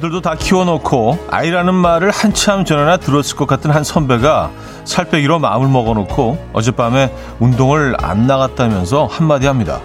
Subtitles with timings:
[0.00, 4.50] 자녀들도 다 키워놓고 아이라는 말을 한참 전에나 들었을 것 같은 한 선배가
[4.84, 9.80] 살 빼기로 마음을 먹어놓고 어젯밤에 운동을 안 나갔다면서 한마디 합니다.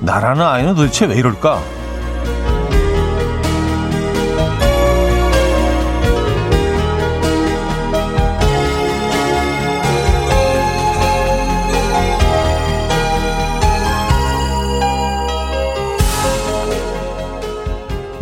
[0.00, 1.60] 나라는 아이는 도대체 왜 이럴까?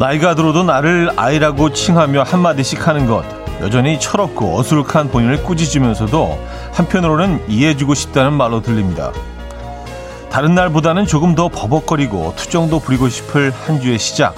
[0.03, 3.25] 나이가 들어도 나를 아이라고 칭하며 한마디씩 하는 것.
[3.61, 9.13] 여전히 철없고 어수룩한 본인을 꾸짖으면서도 한편으로는 이해해주고 싶다는 말로 들립니다.
[10.29, 14.35] 다른 날보다는 조금 더 버벅거리고 투정도 부리고 싶을 한 주의 시작.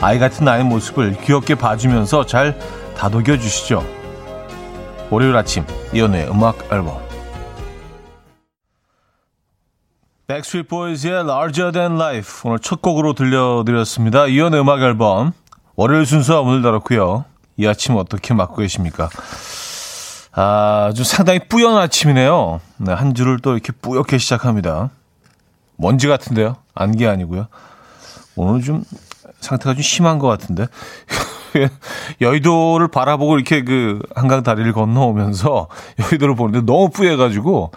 [0.00, 2.56] 아이 같은 나의 모습을 귀엽게 봐주면서 잘
[2.96, 3.84] 다독여 주시죠.
[5.10, 7.07] 월요일 아침 이연우의 음악 앨범
[10.28, 14.26] 백스트리트 보이즈의 Larger Than Life 오늘 첫 곡으로 들려드렸습니다.
[14.26, 15.32] 이현우의 음악 앨범
[15.74, 17.24] 월요일 순서 오늘 다뤘고요.
[17.56, 19.08] 이 아침 어떻게 맞고 계십니까?
[20.32, 22.60] 아주 상당히 뿌연 아침이네요.
[22.76, 24.90] 네, 한 주를 또 이렇게 뿌옇게 시작합니다.
[25.76, 26.56] 먼지 같은데요?
[26.74, 27.46] 안개 아니고요.
[28.36, 28.84] 오늘 좀
[29.40, 30.66] 상태가 좀 심한 것 같은데.
[32.20, 35.68] 여의도를 바라보고 이렇게 그 한강 다리를 건너오면서
[36.04, 37.72] 여의도를 보는데 너무 뿌얘가지고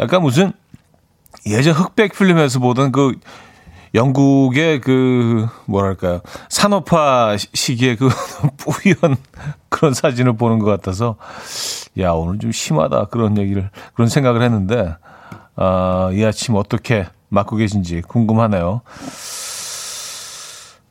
[0.00, 0.54] 약간 무슨
[1.46, 3.14] 예전 흑백 필름에서 보던 그
[3.94, 8.08] 영국의 그 뭐랄까요 산업화 시기에 그
[8.58, 9.16] 뿌연
[9.68, 11.16] 그런 사진을 보는 것 같아서
[11.98, 14.94] 야 오늘 좀 심하다 그런 얘기를 그런 생각을 했는데
[15.56, 18.80] 아, 이 아침 어떻게 맞고 계신지 궁금하네요.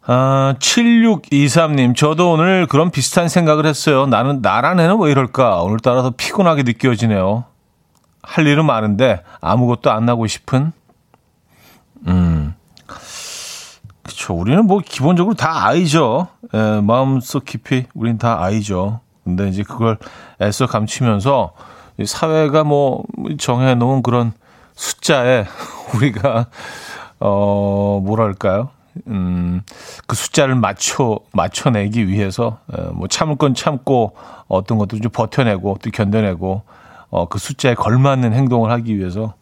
[0.06, 4.08] 아, 7623님, 저도 오늘 그런 비슷한 생각을 했어요.
[4.08, 5.62] 나는, 나란 애는 왜 이럴까?
[5.62, 7.46] 오늘따라 더 피곤하게 느껴지네요.
[8.30, 10.72] 할 일은 많은데 아무것도 안 나고 싶은
[12.06, 12.54] 음.
[14.04, 14.36] 그쵸.
[14.36, 16.28] 우리는 뭐 기본적으로 다 아이죠.
[16.54, 19.00] 에, 마음속 깊이 우린 다 아이죠.
[19.24, 19.98] 근데 이제 그걸
[20.42, 21.54] 애써 감추면서
[22.06, 23.04] 사회가 뭐
[23.40, 24.34] 정해 놓은 그런
[24.76, 25.46] 숫자에
[25.96, 26.46] 우리가
[27.20, 28.70] 어 뭐랄까요?
[29.08, 29.62] 음,
[30.08, 34.16] 그 숫자를 맞춰 맞춰내기 위해서 에, 뭐 참을 건 참고
[34.48, 36.64] 어떤 것도 좀 버텨내고 또 견뎌내고
[37.10, 39.34] 어, 그 숫자에 걸맞는 행동을 하기 위해서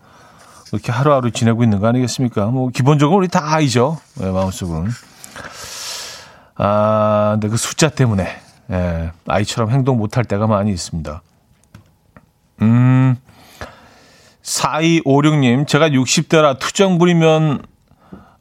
[0.68, 2.48] 그렇게 하루하루 지내고 있는 거 아니겠습니까?
[2.48, 4.00] 뭐 기본적으로 우리 다 아이죠.
[4.16, 4.90] 네, 마음속은.
[6.56, 8.28] 아, 근데 그 숫자 때문에
[8.72, 11.22] 예, 아이처럼 행동 못할 때가 많이 있습니다.
[12.64, 13.16] 음,
[14.42, 17.64] 4256님, 제가 60대라 투정 부리면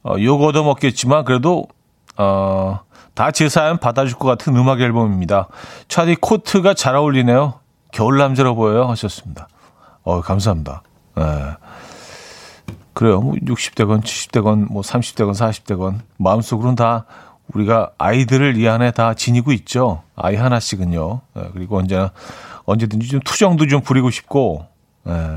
[0.03, 1.67] 어, 욕 얻어먹겠지만 그래도
[2.17, 2.79] 어,
[3.13, 5.47] 다 제 사연 받아줄 것 같은 음악 앨범입니다.
[5.87, 7.55] 차디 코트가 잘 어울리네요.
[7.97, 9.47] 겨울 남자로 보여요 하셨습니다.
[10.03, 10.83] 어, 감사합니다.
[11.17, 11.55] 예.
[12.93, 13.21] 그래요.
[13.21, 17.05] 뭐 60대건 70대건 뭐 30대건 40대건 마음속으로는 다
[17.47, 20.03] 우리가 아이들을 이 안에 다 지니고 있죠.
[20.15, 21.21] 아이 하나씩은요.
[21.37, 22.11] 예, 그리고 언제나
[22.65, 24.67] 언제든지 좀 투정도 좀 부리고 싶고
[25.07, 25.35] 예.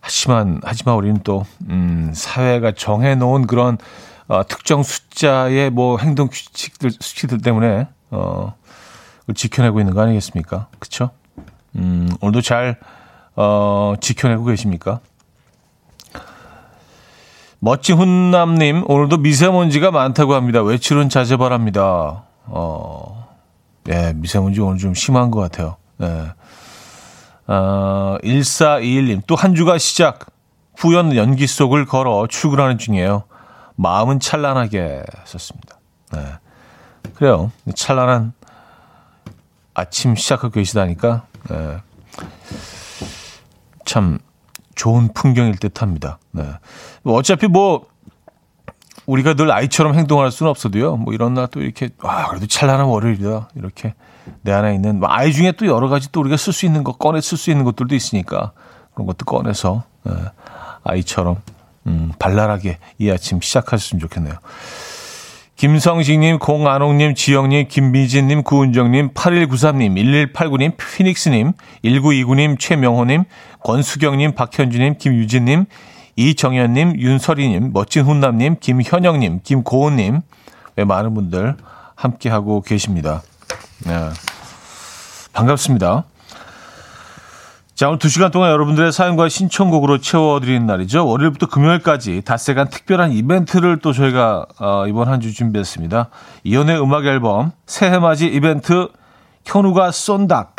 [0.00, 3.78] 하지만 하지만 우리는 또 음, 사회가 정해 놓은 그런
[4.26, 8.54] 어, 특정 숫자의 뭐 행동 규칙들 수치들 때문에 어
[9.36, 10.66] 지켜내고 있는 거 아니겠습니까?
[10.80, 11.10] 그렇죠?
[11.78, 12.76] 음, 오늘도 잘
[13.36, 15.00] 어, 지켜내고 계십니까?
[17.60, 20.62] 멋진 훈남님, 오늘도 미세먼지가 많다고 합니다.
[20.62, 22.24] 외출은 자제 바랍니다.
[22.46, 23.28] 어,
[23.88, 25.76] 예, 미세먼지 오늘 좀 심한 것 같아요.
[26.02, 26.32] 예.
[27.48, 30.26] 어, 1421님, 또 한 주가 시작.
[30.76, 33.24] 후연 연기 속을 걸어 출근하는 중이에요.
[33.74, 35.78] 마음은 찬란하게 썼습니다.
[36.12, 36.24] 네.
[37.14, 37.50] 그래요.
[37.74, 38.32] 찬란한
[39.74, 41.78] 아침 시작하고 계시다니까 네.
[43.84, 44.18] 참
[44.74, 46.18] 좋은 풍경일 듯합니다.
[46.32, 46.44] 네.
[47.02, 47.86] 뭐 어차피 뭐
[49.06, 50.96] 우리가 늘 아이처럼 행동할 수는 없어도요.
[50.98, 53.94] 뭐 이런 날 또 이렇게 와 그래도 찬란한 월요일이다 이렇게
[54.42, 56.98] 내 안에 있는 뭐 아이 중에 또 여러 가지 또 우리가 쓸 수 있는 것
[56.98, 58.52] 꺼내 쓸 수 있는 것들도 있으니까
[58.92, 60.12] 그런 것도 꺼내서 네.
[60.84, 61.36] 아이처럼
[61.86, 64.34] 음, 발랄하게 이 아침 시작하셨으면 좋겠네요.
[65.58, 71.52] 김성식님, 공안홍님, 지영님, 김미진님, 구은정님, 8193님, 1189님, 피닉스님,
[71.84, 73.24] 1929님, 최명호님,
[73.64, 75.64] 권수경님, 박현주님, 김유진님,
[76.14, 80.20] 이정현님, 윤설이님, 멋진 훈남님, 김현영님, 김고은님,
[80.76, 81.56] 네, 많은 분들
[81.96, 83.22] 함께하고 계십니다.
[83.84, 84.10] 네.
[85.32, 86.04] 반갑습니다.
[87.78, 91.06] 자, 오늘 2시간 동안 여러분들의 사연과 신청곡으로 채워드리는 날이죠.
[91.06, 96.08] 월요일부터 금요일까지 닷새간 특별한 이벤트를 또 저희가 어, 이번 한 주 준비했습니다.
[96.42, 98.88] 이연의 음악 앨범 새해 맞이 이벤트
[99.44, 100.56] 현우가 쏜닥.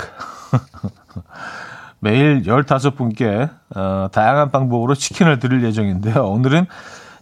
[1.99, 6.23] 매일 15분께 어, 다양한 방법으로 치킨을 드릴 예정인데요.
[6.23, 6.67] 오늘은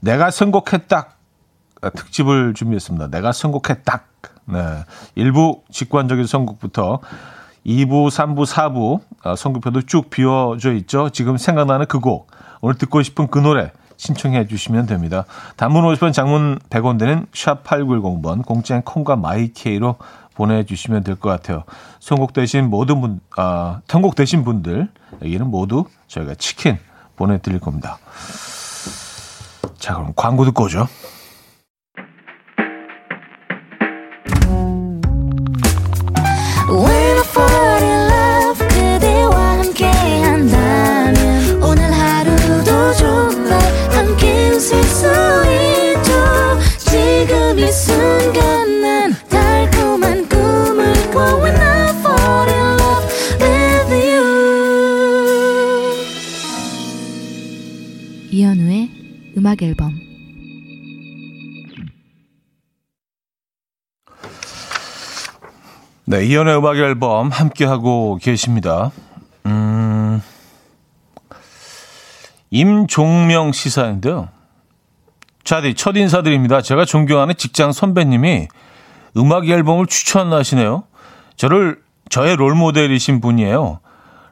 [0.01, 1.07] 내가 선곡했다
[1.95, 3.07] 특집을 준비했습니다.
[3.07, 4.05] 내가 선곡해 딱.
[4.45, 4.59] 네.
[5.15, 6.99] 일부 직관적인 선곡부터
[7.67, 11.09] 2부, 3부, 4부 선곡표도 쭉 비워져 있죠.
[11.09, 12.31] 지금 생각나는 그 곡,
[12.61, 15.25] 오늘 듣고 싶은 그 노래 신청해 주시면 됩니다.
[15.57, 19.95] 단문 50원, 장문 100원 되는 샵 8910번 공짜인 콩과 마이케이로
[20.35, 21.63] 보내주시면 될 것 같아요.
[21.99, 26.77] 선곡되신 모든 분, 아, 선곡되신 분들에게는 모두 저희가 치킨
[27.15, 27.97] 보내드릴 겁니다.
[29.79, 30.87] 자, 그럼 광고 듣고 오죠.
[59.47, 59.97] 음악 앨범
[66.03, 68.91] 네, 이연의 음악 앨범 함께 하고 계십니다.
[69.45, 70.21] 음,
[72.49, 74.27] 임종명 시사인데요.
[75.45, 76.61] 자디 첫 인사드립니다.
[76.61, 78.49] 제가 존경하는 직장 선배님이
[79.15, 80.83] 음악 앨범을 추천하시네요.
[81.37, 83.79] 저를 저의 롤 모델이신 분이에요.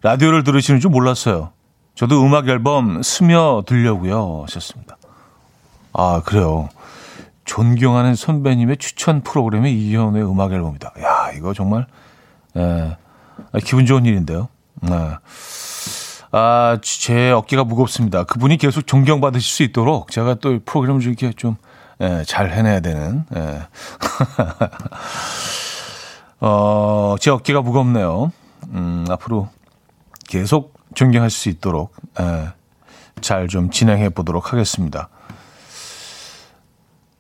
[0.02, 1.52] 라디오를 들으시는 줄 몰랐어요.
[1.96, 4.44] 저도 음악 앨범 스며들려고요.
[4.44, 4.98] 하셨습니다.
[5.98, 6.70] 아, 그래요.
[7.46, 10.94] 존경하는 선배님의 추천 프로그램이 이현우의 음악 앨범이다.
[11.02, 11.86] 야, 이거 정말,
[12.58, 12.98] 예,
[13.52, 14.50] 아, 기분 좋은 일인데요.
[14.82, 14.92] 네.
[16.32, 18.24] 아, 제 어깨가 무겁습니다.
[18.24, 21.56] 그분이 계속 존경받으실 수 있도록 제가 또 프로그램을 이렇게 좀,
[22.02, 23.62] 예, 잘 해내야 되는, 예.
[26.42, 28.32] 어, 제 어깨가 무겁네요.
[28.70, 29.50] 음, 앞으로
[30.28, 32.50] 계속 존경할 수 있도록, 예,
[33.22, 35.08] 잘 좀 진행해 보도록 하겠습니다.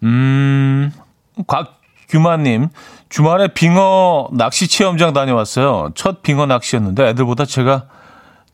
[0.05, 0.91] 음,
[1.47, 2.69] 곽규마님,
[3.09, 5.91] 주말에 빙어 낚시 체험장 다녀왔어요.
[5.95, 7.87] 첫 빙어 낚시였는데 애들보다 제가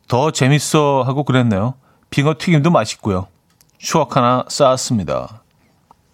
[0.07, 1.73] 더 재밌어 하고 그랬네요.
[2.09, 3.27] 빙어 튀김도 맛있고요.
[3.77, 5.41] 추억 하나 쌓았습니다.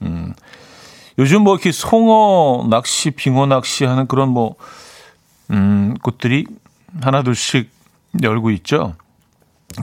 [0.01, 0.33] 음,
[1.19, 4.55] 요즘 뭐 이렇게 송어 낚시, 빙어 낚시 하는 그런 뭐,
[5.51, 6.45] 음, 곳들이
[7.01, 7.69] 하나둘씩
[8.23, 8.95] 열고 있죠.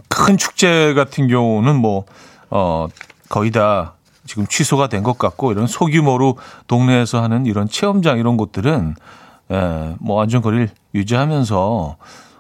[0.09, 2.07] 큰 축제 같은 경우는 뭐,
[2.51, 2.89] 어,
[3.29, 3.95] 거의 다
[4.27, 8.95] 지금 취소가 된 것 같고 이런 소규모로 동네에서 하는 이런 체험장 이런 곳들은
[9.53, 11.97] 예, 뭐 안전거리를 유지하면서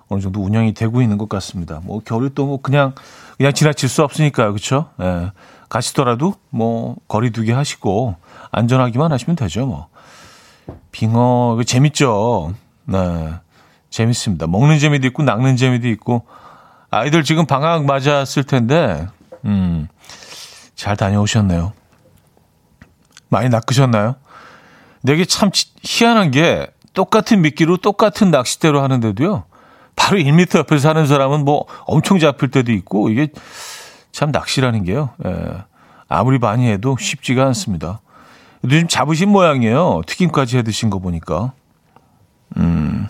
[0.08, 1.80] 어느 정도 운영이 되고 있는 것 같습니다.
[1.82, 2.94] 뭐 겨울에 또뭐 그냥
[3.36, 4.90] 그냥 지나칠 수 없으니까요, 그렇죠?
[5.02, 5.32] 예,
[5.68, 8.16] 가시더라도 뭐 거리 두기 하시고
[8.50, 9.88] 안전하기만 하시면 되죠, 뭐.
[10.92, 12.54] 빙어 재밌죠.
[12.86, 13.34] 네,
[13.90, 14.46] 재밌습니다.
[14.46, 16.22] 먹는 재미도 있고 낚는 재미도 있고
[16.90, 19.06] 아이들 지금 방학 맞았을 텐데,
[19.44, 19.88] 음.
[20.84, 21.72] 잘 다녀오셨네요.
[23.30, 24.16] 많이 낚으셨나요?
[25.08, 25.50] 이게 참
[25.82, 29.44] 희한한 게 똑같은 미끼로 똑같은 낚싯대로 하는데도요.
[29.96, 33.28] 바로 1미터 옆에 사는 사람은 뭐 엄청 잡힐 때도 있고 이게
[34.12, 35.08] 참 낚시라는 게요.
[35.24, 35.64] 예.
[36.06, 38.02] 아무리 많이 해도 쉽지가 않습니다.
[38.64, 40.02] 요즘 잡으신 모양이에요.
[40.06, 41.54] 튀김까지 해 드신 거 보니까.
[42.58, 43.08] 음.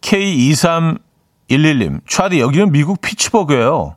[0.00, 2.00] K2311님.
[2.08, 3.94] 차디 여기는 미국 피츠버그예요.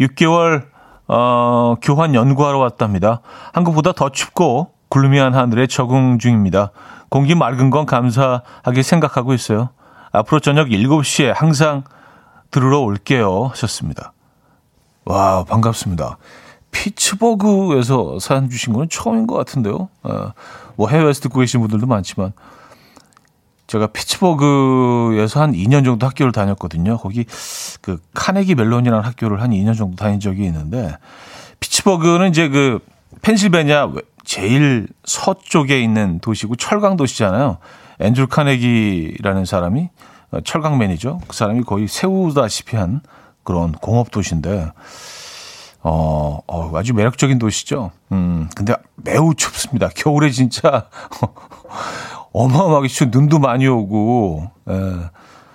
[0.00, 0.73] 6개월
[1.06, 3.20] 어, 교환 연구하러 왔답니다.
[3.52, 6.70] 한국보다 더 춥고 글루미한 하늘에 적응 중입니다.
[7.08, 9.70] 공기 맑은 건 감사하게 생각하고 있어요.
[10.12, 11.84] 앞으로 저녁 7시에 항상
[12.50, 13.46] 들으러 올게요.
[13.46, 14.12] 하셨습니다.
[15.04, 16.18] 와, 반갑습니다.
[16.70, 19.88] 피츠버그에서 사연 주신 건 처음인 것 같은데요.
[20.02, 20.32] 어,
[20.76, 22.32] 뭐 해외에서 듣고 계신 분들도 많지만
[23.66, 26.98] 제가 피츠버그에서 한 2년 정도 학교를 다녔거든요.
[26.98, 27.24] 거기
[27.80, 30.96] 그 카네기 멜론이라는 학교를 한 2년 정도 다닌 적이 있는데
[31.60, 32.80] 피츠버그는 이제 그
[33.22, 33.92] 펜실베니아
[34.24, 37.58] 제일 서쪽에 있는 도시고 철강 도시잖아요.
[38.00, 39.88] 앤드루 카네기라는 사람이
[40.32, 41.20] 어, 철강맨이죠.
[41.28, 43.00] 그 사람이 거의 세우다시피 한
[43.44, 44.72] 그런 공업 도시인데
[45.82, 47.92] 어, 어, 아주 매력적인 도시죠.
[48.12, 49.90] 음, 근데 매우 춥습니다.
[49.94, 50.88] 겨울에 진짜
[52.34, 55.10] 어마어마하게 추운 눈도 많이 오고 에, 예,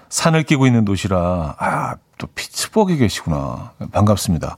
[0.08, 3.74] 산을 끼고 있는 도시라 아, 또 피츠버그에 계시구나.
[3.92, 4.58] 반갑습니다.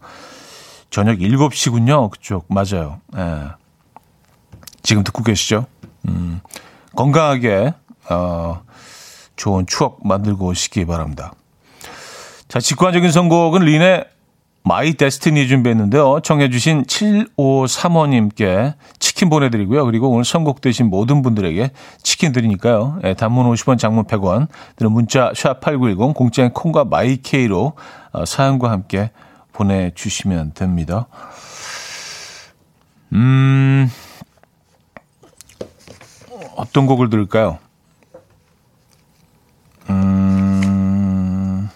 [0.91, 2.11] 저녁 7시군요.
[2.11, 3.01] 그쪽 맞아요.
[3.17, 3.47] 에, 예.
[4.83, 5.65] 지금 듣고 계시죠?
[6.07, 6.41] 음,
[6.95, 7.73] 건강하게
[8.09, 8.61] 어,
[9.35, 11.33] 좋은 추억 만들고 오시기 바랍니다.
[12.47, 14.05] 자, 직관적인 선곡은 린의
[14.63, 16.19] My Destiny 준비했는데요.
[16.21, 19.85] 청해주신 7535님께 치킨 보내드리고요.
[19.85, 21.71] 그리고 오늘 선곡되신 모든 분들에게
[22.03, 22.99] 치킨 드리니까요.
[23.03, 27.73] 예, 단문 50원, 장문 100원, 드는 문자 샵8910, 공짜인 콩과 My K로
[28.11, 29.11] 어, 사연과 함께
[29.53, 31.07] 보내주시면 됩니다.
[33.13, 33.89] 음,
[36.55, 37.57] 어떤 곡을 들을까요?
[39.89, 41.69] 음,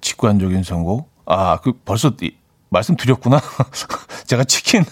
[0.00, 1.11] 직관적인 선곡.
[1.26, 2.32] 아, 그 벌써 이,
[2.70, 3.40] 말씀드렸구나.
[4.26, 4.84] 제가 치킨,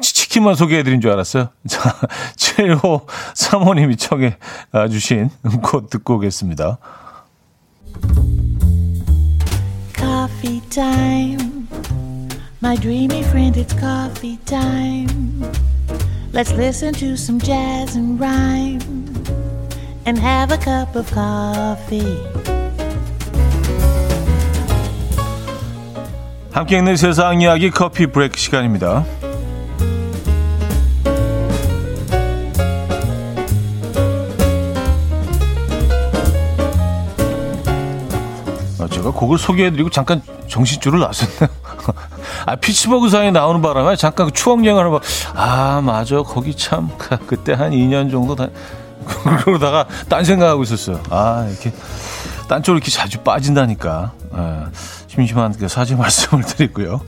[0.00, 1.50] 치킨만 소개해드린 줄 알았어요.
[1.68, 1.94] 자,
[2.36, 4.38] 7호 사모님이 청해
[4.90, 5.30] 주신
[5.62, 6.78] 곡 듣고 오겠습니다.
[9.94, 11.68] Coffee time.
[12.60, 15.44] My dreamy friend, it's coffee time.
[16.32, 18.80] Let's listen to some jazz and rhyme
[20.06, 22.67] and have a cup of coffee.
[26.50, 29.04] 함께 있는 세상 이야기 커피 브레이크 시간입니다.
[38.80, 41.48] 아, 제가 곡을 소개해드리고 잠깐 정신줄을 놨었네요.
[42.46, 45.02] 아, 피츠버그 상에 나오는 바람에 잠깐 그 추억 여행을 막,
[45.34, 46.22] 아, 맞아.
[46.22, 46.90] 거기 참,
[47.26, 48.48] 그때 한 2년 정도 다,
[49.44, 51.00] 그러다가 딴 생각하고 있었어요.
[51.10, 51.72] 아, 이렇게,
[52.48, 54.12] 딴 쪽으로 이렇게 자주 빠진다니까.
[54.34, 54.64] 예,
[55.06, 57.00] 심심한 그 사죄 말씀을 드리고요.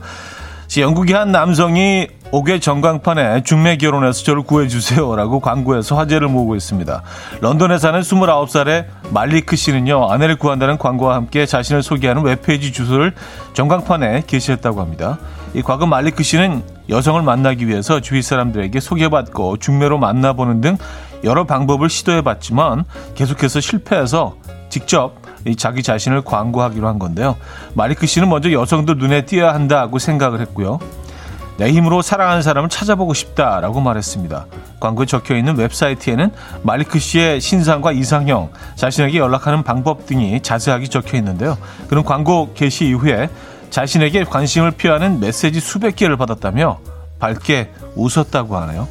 [0.77, 7.01] 영국의 한 남성이 옥외 전광판에 중매 결혼해서 저를 구해주세요라고 광고해서 화제를 모으고 있습니다.
[7.41, 13.13] 런던에 사는 29살의 말리크 씨는요, 아내를 구한다는 광고와 함께 자신을 소개하는 웹페이지 주소를
[13.53, 15.19] 전광판에 게시했다고 합니다.
[15.53, 20.77] 이 과거 말리크 씨는 여성을 만나기 위해서 주위 사람들에게 소개받고 중매로 만나보는 등
[21.25, 24.35] 여러 방법을 시도해봤지만 계속해서 실패해서
[24.69, 25.20] 직접
[25.57, 27.35] 자기 자신을 광고하기로 한 건데요.
[27.73, 30.79] 마리크 씨는 먼저 여성들 눈에 띄어야 한다고 생각을 했고요.
[31.57, 34.47] 내 힘으로 사랑하는 사람을 찾아보고 싶다라고 말했습니다.
[34.79, 36.31] 광고에 적혀 있는 웹사이트에는
[36.63, 41.57] 마리크 씨의 신상과 이상형, 자신에게 연락하는 방법 등이 자세하게 적혀 있는데요.
[41.87, 43.29] 그런 광고 게시 이후에
[43.69, 46.79] 자신에게 관심을 표하는 메시지 수백 개를 받았다며
[47.19, 48.87] 밝게 웃었다고 하네요.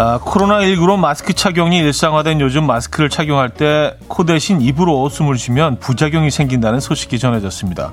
[0.00, 6.30] 아, 코로나19로 마스크 착용이 일상화된 요즘 마스크를 착용할 때 코 대신 입으로 숨을 쉬면 부작용이
[6.30, 7.92] 생긴다는 소식이 전해졌습니다.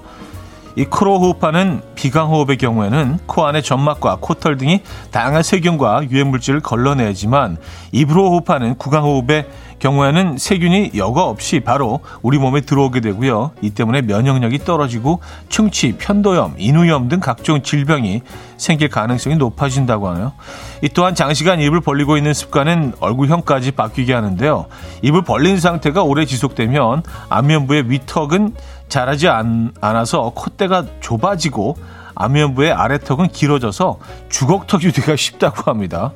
[0.75, 7.57] 이 코로 호흡하는 비강호흡의 경우에는 코 안의 점막과 코털 등이 다양한 세균과 유해물질을 걸러내지만
[7.93, 9.47] 입으로 호흡하는 구강호흡의
[9.79, 13.51] 경우에는 세균이 여과 없이 바로 우리 몸에 들어오게 되고요.
[13.61, 18.21] 이 때문에 면역력이 떨어지고 충치, 편도염, 인후염 등 각종 질병이
[18.57, 20.33] 생길 가능성이 높아진다고 하네요.
[20.81, 24.67] 이 또한 장시간 입을 벌리고 있는 습관은 얼굴형까지 바뀌게 하는데요.
[25.01, 28.53] 입을 벌린 상태가 오래 지속되면 안면부의 위턱은
[28.95, 31.75] 자라지 않, 않아서 콧대가 좁아지고
[32.15, 33.99] 안면부의 아래턱은 길어져서
[34.29, 36.13] 주걱턱이 되기가 쉽다고 합니다.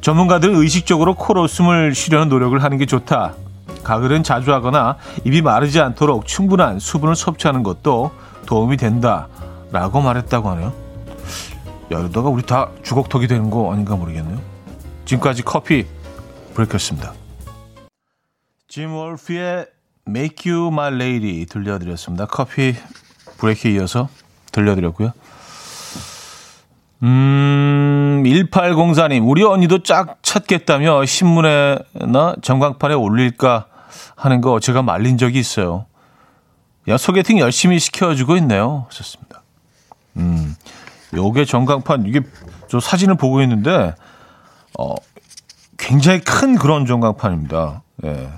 [0.00, 3.34] 전문가들은 의식적으로 코로 숨을 쉬려는 노력을 하는 게 좋다.
[3.84, 8.10] 가글은 자주 하거나 입이 마르지 않도록 충분한 수분을 섭취하는 것도
[8.46, 9.28] 도움이 된다.
[9.70, 10.68] 라고 말했다고 하네요.
[11.92, 14.40] 야, 이러다가 우리 다 주걱턱이 되는 거 아닌가 모르겠네요.
[15.04, 15.84] 지금까지 커피
[16.54, 17.12] 브레이크였습니다.
[18.66, 19.75] 짐 월프의
[20.08, 22.26] Make You My Lady 들려드렸습니다.
[22.26, 22.74] 커피
[23.38, 24.08] 브레이크에 이어서
[24.52, 25.12] 들려드렸고요.
[27.02, 33.66] 음, 1804님, 우리 언니도 짝 찾겠다며 신문에나 전광판에 올릴까
[34.14, 35.86] 하는 거 제가 말린 적이 있어요.
[36.88, 38.86] 야, 소개팅 열심히 시켜주고 있네요.
[38.90, 39.42] 좋습니다.
[40.16, 40.54] 음,
[41.14, 42.20] 요게 전광판, 이게
[42.68, 43.94] 저 사진을 보고 있는데,
[44.78, 44.94] 어,
[45.76, 47.82] 굉장히 큰 그런 전광판입니다.
[48.04, 48.30] 예.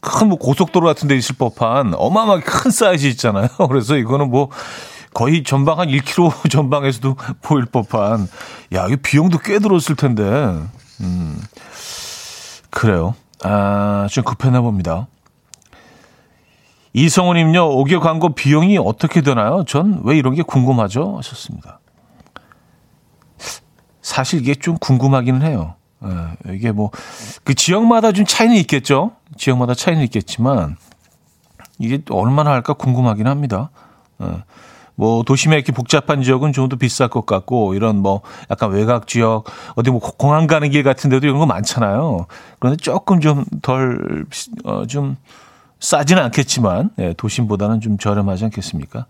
[0.00, 3.48] 큰 뭐 고속도로 같은 데 있을 법한 어마어마하게 큰 사이즈 있잖아요.
[3.68, 4.48] 그래서 이거는 뭐
[5.12, 8.28] 거의 전방 한 1km 전방에서도 보일 법한
[8.74, 10.22] 야, 이 비용도 꽤 들었을 텐데.
[11.00, 11.40] 음.
[12.70, 13.14] 그래요.
[13.42, 15.08] 아, 좀 급했나 봅니다.
[16.92, 19.64] 이성우님요, 5개 광고 비용이 어떻게 되나요?
[19.66, 21.16] 전 왜 이런 게 궁금하죠?
[21.18, 21.78] 하셨습니다.
[24.02, 25.74] 사실 이게 좀 궁금하기는 해요.
[26.04, 26.90] 예, 이게 뭐,
[27.44, 29.12] 그 지역마다 좀 차이는 있겠죠?
[29.36, 30.76] 지역마다 차이는 있겠지만,
[31.78, 33.70] 이게 얼마나 할까 궁금하긴 합니다.
[34.22, 34.26] 예.
[34.96, 39.44] 뭐 도심에 이렇게 복잡한 지역은 좀 더 비쌀 것 같고 이런 뭐 약간 외곽 지역
[39.74, 42.26] 어디 뭐 공항 가는 길 같은 데도 이런 거 많잖아요.
[42.58, 44.26] 그런데 조금 좀 덜
[44.64, 45.16] 어, 좀
[45.80, 49.06] 싸지는 않겠지만 예, 도심보다는 좀 저렴하지 않겠습니까?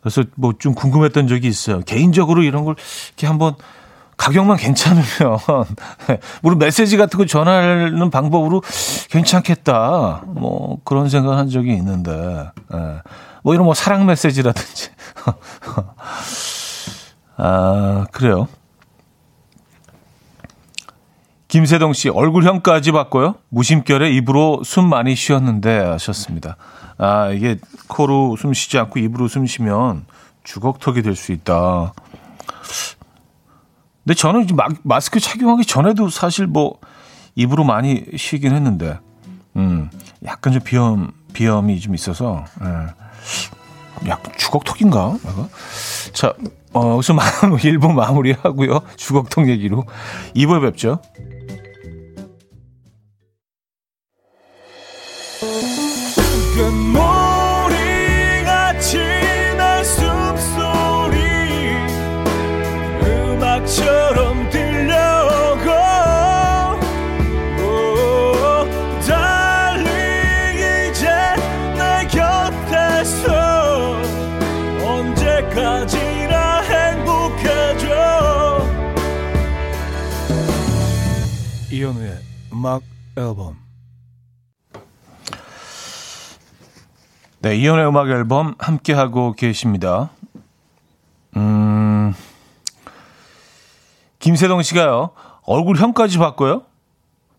[0.00, 1.80] 그래서 뭐 좀 궁금했던 적이 있어요.
[1.80, 2.76] 개인적으로 이런 걸
[3.08, 3.56] 이렇게 한번
[4.16, 5.04] 가격만 괜찮으면
[6.42, 8.62] 물론 메시지 같은 거 전하는 방법으로
[9.10, 10.22] 괜찮겠다.
[10.26, 12.50] 뭐 그런 생각한 적이 있는데.
[12.74, 13.00] 예.
[13.42, 14.90] 뭐 이런 뭐 사랑 메시지라든지.
[17.36, 18.46] 아, 그래요.
[21.48, 23.34] 김세동 씨, 얼굴형까지 바꿔요?
[23.50, 26.56] 무심결에 입으로 숨 많이 쉬었는데 하셨습니다.
[26.96, 30.06] 아, 이게 코로 숨 쉬지 않고 입으로 숨 쉬면
[30.44, 31.92] 주걱턱이 될 수 있다.
[34.04, 36.78] 근데 저는 마, 마스크 착용하기 전에도 사실 뭐
[37.34, 38.98] 입으로 많이 쉬긴 했는데,
[39.56, 39.90] 음,
[40.24, 44.08] 약간 좀 비염, 비염이 좀 있어서, 예.
[44.08, 45.16] 약간 주걱턱인가?
[46.12, 46.34] 자,
[46.72, 48.80] 어, 여기서 1부 마무리하고요.
[48.96, 49.84] 주걱턱 얘기로
[50.34, 51.00] 2부에 뵙죠.
[82.62, 82.82] 음악
[83.16, 83.56] 앨범
[87.40, 90.10] 네, 이현우의 음악 앨범 함께 하고 계십니다.
[91.36, 92.14] 음,
[94.20, 95.10] 김세동 씨가요,
[95.42, 96.62] 얼굴 형까지 바꿔요?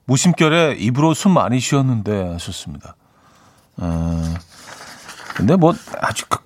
[0.04, 2.98] 무심결에 입으로 숨 많이 쉬었는데 하셨습니다.
[3.78, 4.22] 어,
[5.36, 6.40] 근데 뭐, 아주, 그,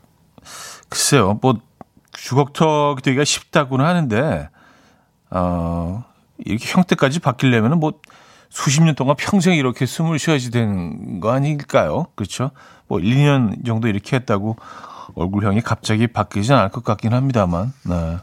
[0.88, 1.56] 글쎄요, 뭐,
[2.12, 4.50] 주걱턱 되기가 쉽다고는 하는데,
[5.32, 6.04] 어,
[6.38, 8.00] 이렇게 형태까지 바뀌려면 뭐
[8.50, 12.08] 수십 년 동안 평생 이렇게 숨을 쉬어야지 되는 거 아닐까요?
[12.16, 12.52] 그렇죠?
[12.88, 14.56] 뭐 1, 2년 정도 이렇게 했다고
[15.16, 17.74] 얼굴형이 갑자기 바뀌지 않을 것 같긴 합니다만.
[17.84, 18.18] 네.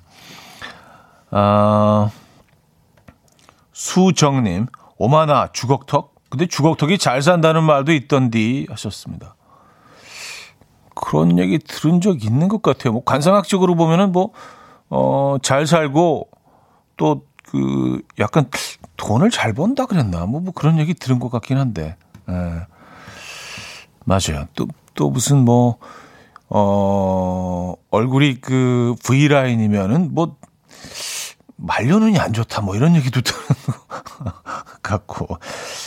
[1.30, 2.10] 아,
[3.72, 4.66] 수정님,
[4.96, 6.14] 오마나 주걱턱?
[6.30, 9.34] 근데 주걱턱이 잘 산다는 말도 있던디 하셨습니다.
[10.94, 12.92] 그런 얘기 들은 적 있는 것 같아요.
[12.92, 14.30] 뭐 관상학적으로 보면은 뭐,
[14.88, 16.28] 어, 잘 살고
[16.96, 18.46] 또 그 약간
[18.96, 21.96] 돈을 잘 번다 그랬나 뭐, 뭐 그런 얘기 들은 것 같긴 한데
[22.28, 22.66] 예.
[24.04, 25.78] 맞아요 또 또 무슨 뭐
[26.48, 30.36] 어, 얼굴이 그 V 라인이면은 뭐
[31.56, 33.38] 말려눈이 안 좋다 뭐 이런 얘기도 들은
[34.22, 35.38] 것 같고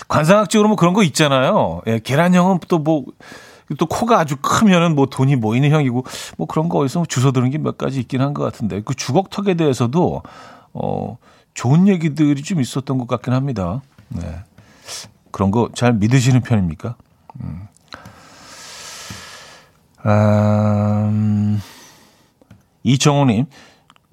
[0.07, 1.81] 관상학적으로 뭐 그런 거 있잖아요.
[1.87, 3.05] 예, 계란형은 또 뭐
[3.77, 6.05] 또 코가 아주 크면은 뭐 돈이 모이는 형이고
[6.37, 9.55] 뭐 그런 거 어디서 주워 들은 게 몇 가지 있긴 한 것 같은데 그 주걱턱에
[9.55, 10.21] 대해서도
[10.73, 11.17] 어
[11.57, 13.81] 좋은 얘기들이 좀 있었던 것 같긴 합니다.
[14.09, 14.43] 네.
[15.31, 16.95] 그런 거 잘 믿으시는 편입니까?
[17.41, 17.67] 음.
[20.05, 21.59] 음,
[22.83, 23.47] 이정호님,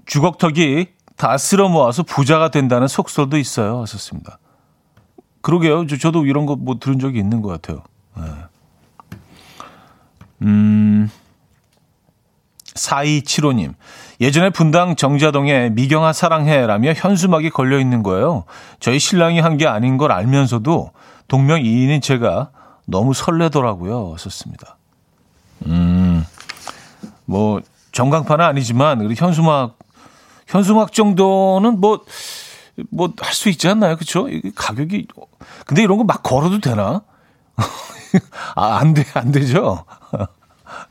[0.06, 3.82] 주걱턱이 다 쓸어 모아서 부자가 된다는 속설도 있어요.
[3.82, 4.38] 하셨습니다.
[5.42, 5.86] 그러게요.
[5.86, 7.82] 저, 도 이런 거 뭐 들은 적이 있는 것 같아요.
[8.16, 8.22] 네.
[10.42, 11.10] 음,
[12.74, 13.74] 4275님,
[14.20, 18.44] 예전에 분당 정자동에 미경아 사랑해라며 현수막이 걸려 있는 거예요.
[18.80, 20.90] 저희 신랑이 한 게 아닌 걸 알면서도
[21.28, 22.50] 동명이인인 제가
[22.86, 24.16] 너무 설레더라고요.
[24.18, 24.76] 썼습니다.
[25.66, 26.24] 음,
[27.24, 27.60] 뭐,
[27.92, 29.78] 전광판은 아니지만, 우리 현수막,
[30.48, 32.04] 현수막 정도는 뭐,
[32.90, 33.96] 뭐, 할 수 있지 않나요?
[33.96, 34.26] 그쵸?
[34.54, 35.06] 가격이,
[35.66, 37.02] 근데 이런 거 막 걸어도 되나?
[38.54, 39.84] 아, 안 돼, 안 되죠?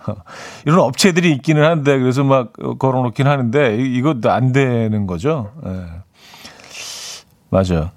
[0.65, 5.51] 이런 업체들이 있기는 한데 그래서 막 걸어놓긴 하는데 이것도 안 되는 거죠.
[5.65, 5.85] 예.
[7.49, 7.91] 맞아요.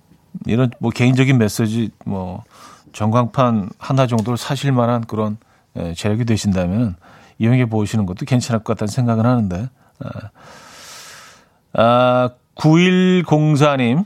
[0.44, 2.44] 이런 뭐 개인적인 메시지 뭐
[2.92, 5.38] 전광판 하나 정도를 사실 만한 그런
[5.76, 6.96] 예, 재력이 되신다면
[7.38, 9.68] 이용해 보시는 것도 괜찮을 것 같다는 생각은 하는데.
[9.98, 10.30] 아,
[11.74, 14.04] 아 9104님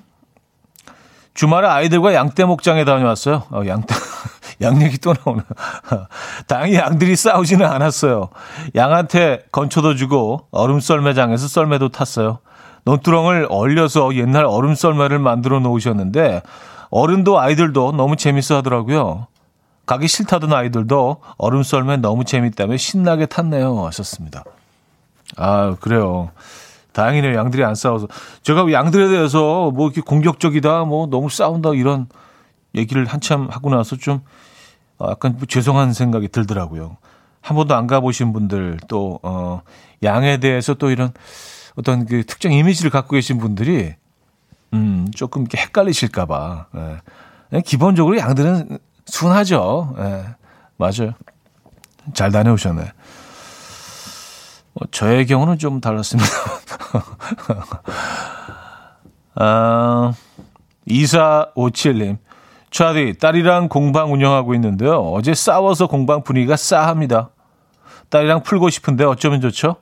[1.35, 3.45] 주말에 아이들과 양떼 목장에 다녀왔어요.
[3.51, 3.95] 어, 양떼
[4.63, 5.45] 양 얘기 또 나오나.
[6.47, 8.29] 다행히 양들이 싸우지는 않았어요.
[8.75, 12.39] 양한테 건초도 주고 얼음 썰매장에서 썰매도 탔어요.
[12.85, 16.43] 논두렁을 얼려서 옛날 얼음 썰매를 만들어 놓으셨는데
[16.91, 19.27] 어른도 아이들도 너무 재밌어 하더라고요.
[19.87, 23.87] 가기 싫다던 아이들도 얼음 썰매 너무 재밌다며 신나게 탔네요.
[23.87, 24.45] 하셨습니다.
[25.37, 26.31] 아, 그래요.
[26.93, 27.37] 다행이네요.
[27.37, 28.09] 양들이 안 싸워서.
[28.43, 32.09] 제가 양들에 대해서 뭐 이렇게 공격적이다, 뭐 너무 싸운다 이런
[32.75, 34.21] 얘기를 한참 하고 나서 좀 어,
[35.09, 36.97] 약간 죄송한 생각이 들더라고요.
[37.41, 39.63] 한 번도 안 가보신 분들 또 어,
[40.03, 41.13] 양에 대해서 또 이런
[41.77, 43.95] 어떤 그 특정 이미지를 갖고 계신 분들이
[44.73, 46.67] 음, 조금 이렇게 헷갈리실까봐.
[47.53, 47.61] 예.
[47.63, 49.95] 기본적으로 양들은 순하죠.
[49.99, 50.25] 예.
[50.77, 51.15] 맞아요.
[52.15, 52.93] 잘 다녀오셨네.
[54.73, 56.31] 뭐 저의 경우는 좀 달랐습니다.
[59.35, 60.13] 아,
[60.89, 62.19] 2457님.
[62.71, 65.01] 차디, 딸이랑 공방 운영하고 있는데요.
[65.13, 67.31] 어제 싸워서 공방 분위기가 싸합니다.
[68.11, 69.77] 딸이랑 풀고 싶은데 어쩌면 좋죠?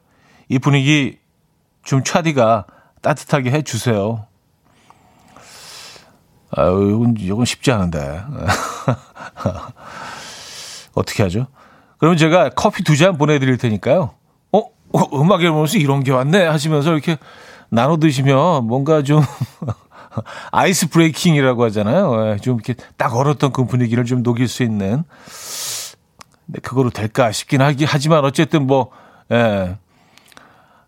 [0.48, 1.18] 이 분위기
[1.85, 2.64] 좀 차디가
[3.03, 4.27] 따뜻하게 해주세요.
[6.51, 8.22] 아, 이건, 이건 쉽지 않은데.
[10.94, 11.46] 어떻게 하죠?
[11.98, 14.11] 그러면 제가 커피 두 잔 보내드릴 테니까요.
[14.53, 14.59] 어?
[14.59, 16.46] 어 음악 앨범에서 이런 게 왔네?
[16.46, 17.18] 하시면서 이렇게
[17.68, 19.22] 나눠 드시면 뭔가 좀
[20.52, 22.33] 아이스 브레이킹이라고 하잖아요.
[22.33, 25.04] 예, 좀 이렇게 딱 얼었던 그 분위기를 좀 녹일 수 있는.
[26.46, 28.90] 네, 그거로 될까 싶긴 하기, 하지만 어쨌든 뭐,
[29.33, 29.76] 예.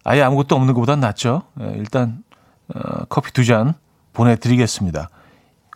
[0.04, 1.42] 아예 아무것도 없는 것보단 낫죠.
[1.60, 2.22] 예, 일단,
[2.74, 3.74] 어, 커피 두 잔
[4.12, 5.08] 보내드리겠습니다.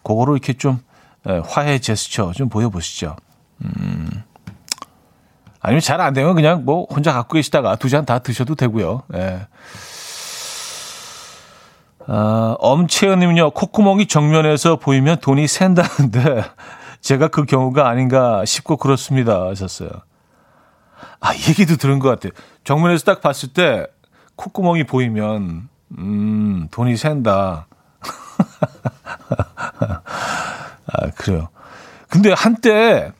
[0.03, 0.81] 그거로 이렇게 좀
[1.29, 3.17] 예, 화해 제스처 좀 보여보시죠.
[3.65, 4.23] 음.
[5.61, 9.03] 아니면 잘 안 되면 그냥 뭐 혼자 갖고 계시다가 두 잔 다 드셔도 되고요.
[9.15, 9.47] 예.
[12.07, 16.45] 아, 엄채연님은요, 콧구멍이 정면에서 보이면 돈이 샌다는데,
[17.01, 19.47] 제가 그 경우가 아닌가 싶고 그렇습니다.
[19.47, 19.91] 하셨어요.
[21.21, 22.33] 아, 얘기도 들은 것 같아요.
[22.65, 23.87] 정면에서 딱 봤을 때,
[24.37, 27.67] 콧구멍이 보이면, 음, 돈이 샌다.
[30.87, 31.49] 아, 그래요.
[32.09, 33.13] 근데 한때,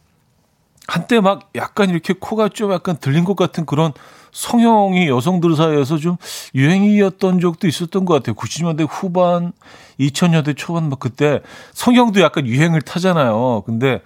[0.87, 3.93] 한때 막 약간 이렇게 코가 좀 약간 들린 것 같은 그런
[4.35, 6.17] 성형이 여성들 사이에서 좀
[6.55, 8.35] 유행이었던 적도 있었던 것 같아요.
[8.35, 9.53] 90년대 후반,
[10.01, 11.41] 2000년대 초반 막 그때
[11.73, 13.63] 성형도 약간 유행을 타잖아요.
[13.65, 14.03] 근데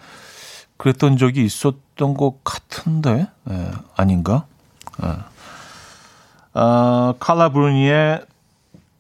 [0.77, 4.47] 그랬던 적이 있었던 것 같은데 네, 아닌가?
[5.03, 5.09] 네.
[6.53, 8.21] 아, 칼라 브루니의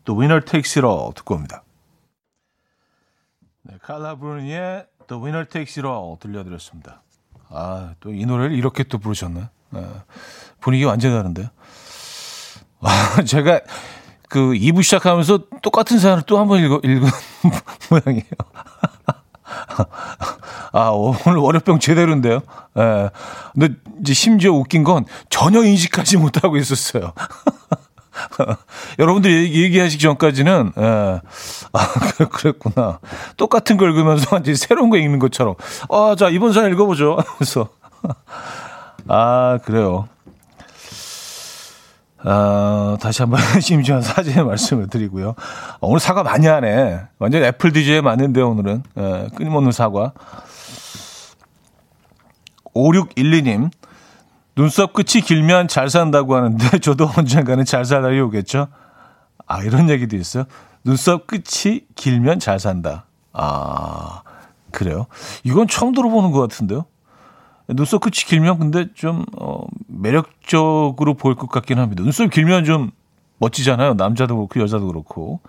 [0.07, 1.62] The Winner Takes It All 듣고 옵니다.
[3.62, 7.03] 네, 칼라 브루니의 The Winner Takes It All 들려드렸습니다.
[7.51, 9.41] 아, 또 이 노래를 이렇게 또 부르셨네.
[9.41, 9.49] 네.
[10.61, 11.47] 분위기 완전히 다른데요.
[12.83, 13.61] 아, 제가
[14.29, 17.09] 그 2부 시작하면서 똑같은 사연을 또 한 번 읽어, 읽은
[17.91, 18.25] 모양이에요.
[20.73, 22.41] 아, 오늘 월요병 제대로인데요.
[22.79, 23.11] 예.
[23.55, 27.13] 근데 이제 심지어 웃긴 건 전혀 인식하지 못하고 있었어요.
[28.99, 30.83] 여러분들이 얘기하시기 전까지는, 예.
[31.73, 31.87] 아,
[32.31, 32.99] 그랬구나.
[33.37, 35.55] 똑같은 걸 읽으면서 완전 새로운 거 읽는 것처럼.
[35.89, 37.17] 아, 자, 이번 사연 읽어보죠.
[37.39, 37.69] 그래서.
[39.09, 40.09] 아, 그래요.
[42.21, 45.35] 아, 다시 한번 심지어 사죄의 말씀을 드리고요.
[45.81, 47.01] 오늘 사과 많이 하네.
[47.18, 48.83] 완전 애플 DJ 맞는데 오늘은.
[48.99, 50.12] 예, 끊임없는 사과.
[52.75, 53.71] 5612님.
[54.57, 58.66] 눈썹 끝이 길면 잘 산다고 하는데 저도 언젠가는 잘살 날이 오겠죠?
[59.47, 60.44] 아, 이런 얘기도 있어요.
[60.85, 63.07] 눈썹 끝이 길면 잘 산다.
[63.33, 64.23] 아,
[64.73, 65.07] 그래요?
[65.44, 66.87] 이건 처음 들어보는 것 같은데요?
[67.69, 72.03] 눈썹 끝이 길면 근데 좀, 어, 매력적으로 보일 것 같긴 합니다.
[72.03, 72.91] 눈썹 길면 좀
[73.39, 73.95] 멋지잖아요.
[73.95, 75.41] 남자도 그렇고 여자도 그렇고.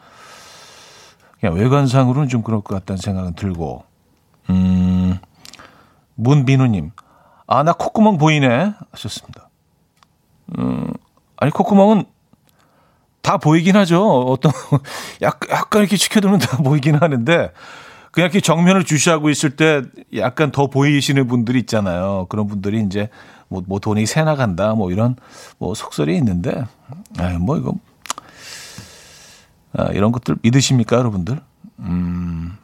[1.39, 3.83] 그냥 외관상으로는 좀 그럴 것 같다는 생각은 들고.
[4.49, 5.17] 음,
[6.15, 6.91] 문비누님.
[7.47, 8.73] 아, 나 콧구멍 보이네.
[8.91, 9.49] 하셨습니다.
[10.57, 10.91] 음,
[11.37, 12.03] 아니, 콧구멍은
[13.21, 14.05] 다 보이긴 하죠.
[14.23, 14.51] 어떤,
[15.21, 17.51] 약간, 약간 이렇게 지켜두면 다 보이긴 하는데,
[18.11, 19.81] 그냥 이렇게 정면을 주시하고 있을 때
[20.15, 22.25] 약간 더 보이시는 분들이 있잖아요.
[22.29, 23.09] 그런 분들이 이제
[23.47, 25.15] 뭐, 뭐 돈이 새 나간다 뭐 이런
[25.57, 26.63] 뭐 속설이 있는데,
[27.17, 27.73] 아, 뭐 이거
[29.73, 31.39] 아, 이런 것들 믿으십니까, 여러분들?
[31.79, 32.57] 음.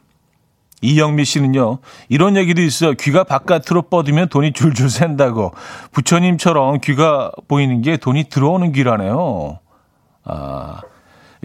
[0.82, 1.78] 이영미 씨는요,
[2.08, 2.92] 이런 얘기도 있어요.
[2.94, 5.52] 귀가 바깥으로 뻗으면 돈이 줄줄 샌다고.
[5.92, 9.58] 부처님처럼 귀가 보이는 게 돈이 들어오는 귀라네요.
[10.24, 10.80] 아,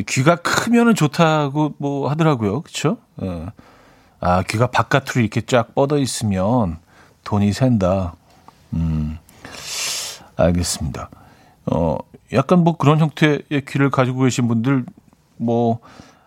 [0.08, 2.62] 귀가 크면은 좋다고 뭐 하더라고요.
[2.62, 2.98] 그쵸?
[3.22, 3.48] 예.
[4.22, 6.78] 아, 귀가 바깥으로 이렇게 쫙 뻗어 있으면
[7.24, 8.14] 돈이 샌다.
[8.74, 9.18] 음,
[10.36, 11.10] 알겠습니다.
[11.66, 11.98] 어,
[12.34, 14.86] 약간 뭐 그런 형태의 귀를 가지고 계신 분들
[15.38, 15.80] 뭐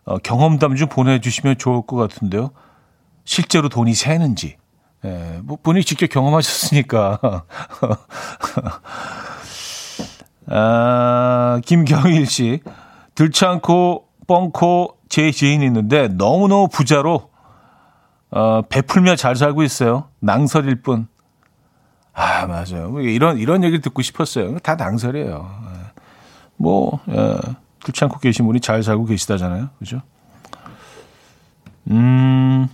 [0.04, 2.50] 어, 경험담 좀 보내주시면 좋을 것 같은데요.
[3.24, 4.56] 실제로 돈이 새는지.
[5.04, 7.20] 예, 뭐 본인이 직접 경험하셨으니까.
[10.48, 12.60] 아, 김경일 씨.
[13.14, 17.30] 들지 않고 뻥코 제 지인이 있는데 너무너무 부자로
[18.34, 20.08] 어, 베풀며 잘 살고 있어요.
[20.18, 21.06] 낭설일 뿐.
[22.12, 22.90] 아, 맞아요.
[22.90, 24.58] 뭐 이런, 이런 얘기를 듣고 싶었어요.
[24.58, 25.50] 다 낭설이에요.
[25.66, 26.00] 예.
[26.56, 27.38] 뭐, 예,
[27.84, 29.68] 뚫지 않고 계신 분이 잘 살고 계시다잖아요.
[29.78, 30.02] 그죠?
[31.92, 32.68] 음,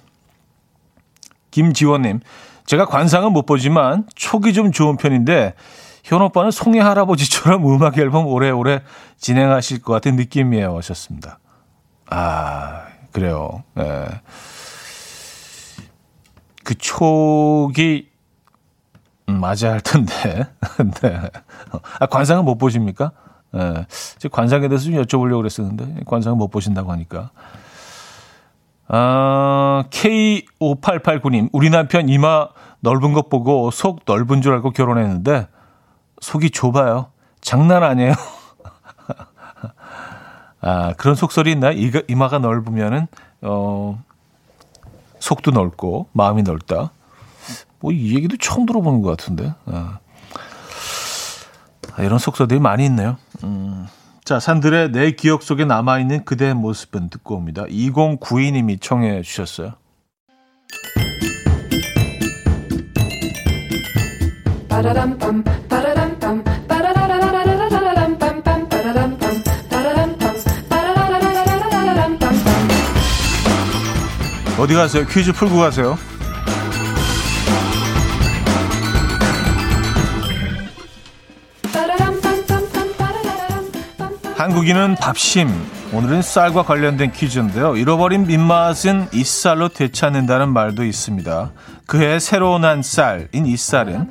[1.50, 2.20] 김지원님.
[2.64, 5.52] 제가 관상은 못 보지만 촉이 좀 좋은 편인데,
[6.04, 8.82] 현 오빠는 송해 할아버지처럼 음악 앨범 오래오래
[9.18, 10.74] 진행하실 것 같은 느낌이에요.
[10.78, 11.38] 하셨습니다.
[12.08, 13.62] 아, 그래요.
[13.78, 14.06] 예.
[16.64, 18.10] 그 촉이
[19.30, 20.46] 음, 맞아야 할 텐데.
[21.02, 21.30] 네.
[21.98, 23.12] 아, 관상은 못 보십니까?
[23.54, 23.58] 예.
[23.58, 24.28] 네.
[24.30, 27.30] 관상에 대해서 좀 여쭤보려고 그랬었는데, 관상은 못 보신다고 하니까.
[28.88, 32.48] 아, K5889님, 우리 남편 이마
[32.80, 35.48] 넓은 것 보고 속 넓은 줄 알고 결혼했는데,
[36.20, 37.10] 속이 좁아요.
[37.40, 38.14] 장난 아니에요.
[40.60, 41.70] 아, 그런 속설이 있나?
[41.70, 43.06] 이가, 이마가 넓으면은,
[43.42, 44.02] 어,
[45.20, 46.92] 속도 넓고 마음이 넓다.
[47.80, 49.54] 뭐 이 얘기도 처음 들어보는 것 같은데.
[49.66, 49.98] 아.
[51.96, 53.16] 아, 이런 속설들이 많이 있네요.
[53.42, 53.86] 음.
[54.24, 57.64] 자, 산들의 내 기억 속에 남아있는 그대의 모습은 듣고 옵니다.
[57.64, 59.74] 2092님이 청해 주셨어요.
[74.60, 75.06] 어디 가세요?
[75.06, 75.96] 퀴즈 풀고 가세요.
[84.36, 85.48] 한국인은 밥심.
[85.94, 87.74] 오늘은 쌀과 관련된 퀴즈인데요.
[87.76, 91.52] 잃어버린 민맛은 이 쌀로 되찾는다는 말도 있습니다.
[91.86, 94.10] 그해 새로 난 쌀인 이 쌀은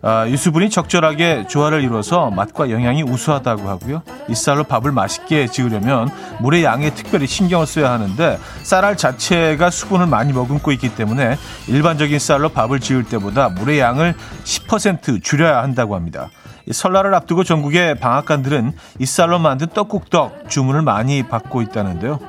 [0.00, 4.02] 아, 유수분이 적절하게 조화를 이뤄서 맛과 영양이 우수하다고 하고요.
[4.28, 6.08] 이 쌀로 밥을 맛있게 지으려면
[6.40, 12.48] 물의 양에 특별히 신경을 써야 하는데 쌀알 자체가 수분을 많이 머금고 있기 때문에 일반적인 쌀로
[12.50, 16.30] 밥을 지을 때보다 물의 양을 10% 줄여야 한다고 합니다.
[16.70, 22.20] 설날을 앞두고 전국의 방앗간들은 이 쌀로 만든 떡국떡 주문을 많이 받고 있다는데요.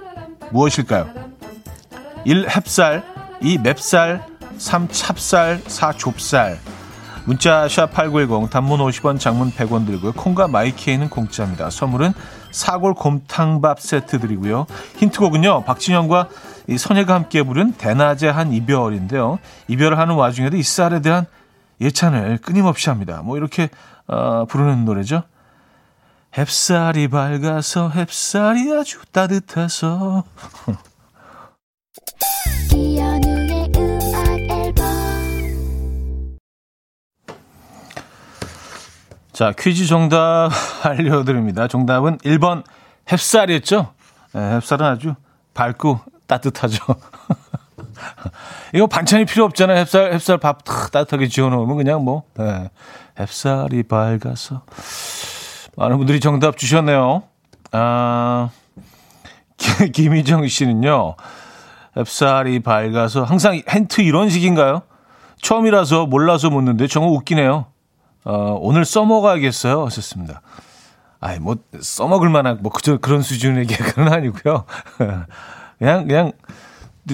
[0.52, 1.10] 무엇일까요?
[2.26, 2.48] 1.
[2.48, 3.04] 햅쌀
[3.42, 3.60] 2.
[3.60, 4.26] 맵쌀
[4.58, 4.88] 3.
[4.90, 5.94] 찹쌀 4.
[5.94, 6.58] 좁쌀
[7.30, 10.14] 문자 샵8910 단문 50원 장문 100원 들고요.
[10.14, 11.70] 콩과 마이케이는 공짜입니다.
[11.70, 12.14] 선물은
[12.50, 14.66] 사골 곰탕밥 세트 드리고요.
[14.98, 15.64] 힌트곡은요.
[15.64, 16.28] 박진영과
[16.66, 19.38] 이 선예가 함께 부른 대낮의 한 이별인데요.
[19.68, 21.28] 이별을 하는 와중에도 이 쌀에 대한
[21.80, 23.22] 예찬을 끊임없이 합니다.
[23.24, 23.70] 뭐 이렇게
[24.08, 25.22] 어, 부르는 노래죠.
[26.34, 30.24] 햅쌀이 밝아서 햅쌀이 아주 따뜻해서
[39.40, 40.50] 자, 퀴즈 정답
[40.84, 41.70] 알려드립니다.
[41.70, 42.62] 정답은 1번
[43.06, 43.92] 햅쌀이었죠?
[44.34, 45.16] 네, 햅쌀은 아주
[45.54, 46.84] 밝고 따뜻하죠.
[48.76, 49.82] 이거 반찬이 필요 없잖아요.
[49.86, 52.70] 햅쌀, 햅쌀 밥 따뜻하게 지어놓으면 그냥 뭐, 네,
[53.16, 54.64] 햅쌀이 밝아서.
[55.78, 57.24] 많은 분들이 정답 주셨네요.
[57.72, 58.50] 아,
[59.94, 61.16] 김희정 씨는요,
[61.96, 64.82] 햅쌀이 밝아서 항상 힌트 이런 식인가요?
[65.42, 67.69] 처음이라서 몰라서 묻는데 정말 웃기네요.
[68.30, 69.88] 어, 오늘 써먹어야겠어요.
[69.88, 70.42] 하셨습니다.
[71.20, 74.66] 아이, 뭐, 써먹을 만한, 뭐, 그저 그런 수준의 개그는 아니고요.
[75.80, 76.32] 그냥, 그냥,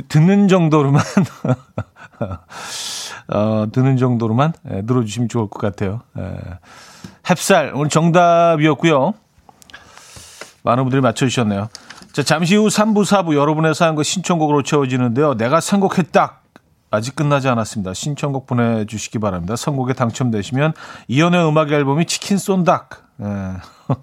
[0.09, 1.01] 듣는 정도로만,
[3.31, 6.01] 어, 듣는 정도로만 예, 들어주시면 좋을 것 같아요.
[6.17, 6.37] 예.
[7.23, 9.13] 햅쌀, 오늘 정답이었고요.
[10.63, 11.69] 많은 분들이 맞춰주셨네요.
[12.11, 15.35] 자, 잠시 후 3부, 4부 여러분의 사연과 신청곡으로 채워지는데요.
[15.35, 16.41] 내가 선곡했다.
[16.91, 17.93] 아직 끝나지 않았습니다.
[17.93, 19.55] 신청곡 보내주시기 바랍니다.
[19.55, 20.73] 선곡에 당첨되시면
[21.07, 23.05] 이연의 음악 앨범이 치킨 쏜닭.
[23.21, 23.25] 예.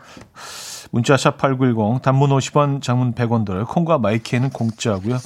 [0.93, 3.65] 문자샵 8910 단문 50원 장문 100원 들어요.
[3.67, 5.19] 콩과 마이키에는 공짜고요.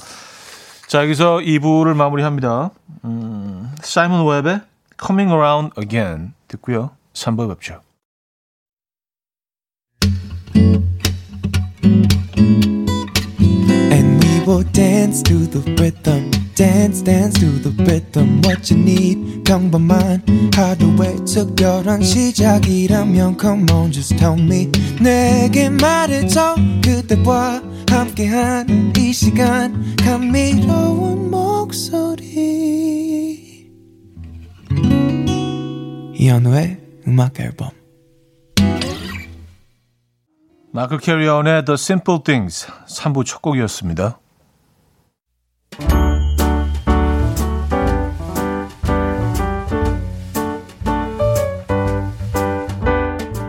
[0.87, 2.71] 자 여기서 2부를 마무리합니다.
[3.03, 4.61] 음, 사이먼 웹의
[4.99, 6.91] Coming Around Again 듣고요.
[7.13, 7.81] 3부 뵙죠.
[16.57, 20.23] Dance dance to the rhythm what you need 평범한
[20.55, 31.29] 하루의 특별한 시작이라면 come on just tell me 내게 말해줘 그대와 함께한 이 시간 감미로운
[31.29, 32.17] 목소리
[36.15, 37.69] 이현우의 음악 앨범
[40.71, 44.19] 마크 캐리언의 The Simple Things 3부 첫 곡이었습니다.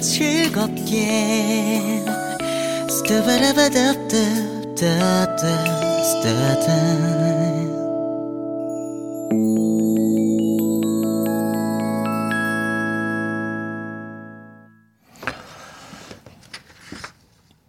[0.00, 1.80] 즐겁게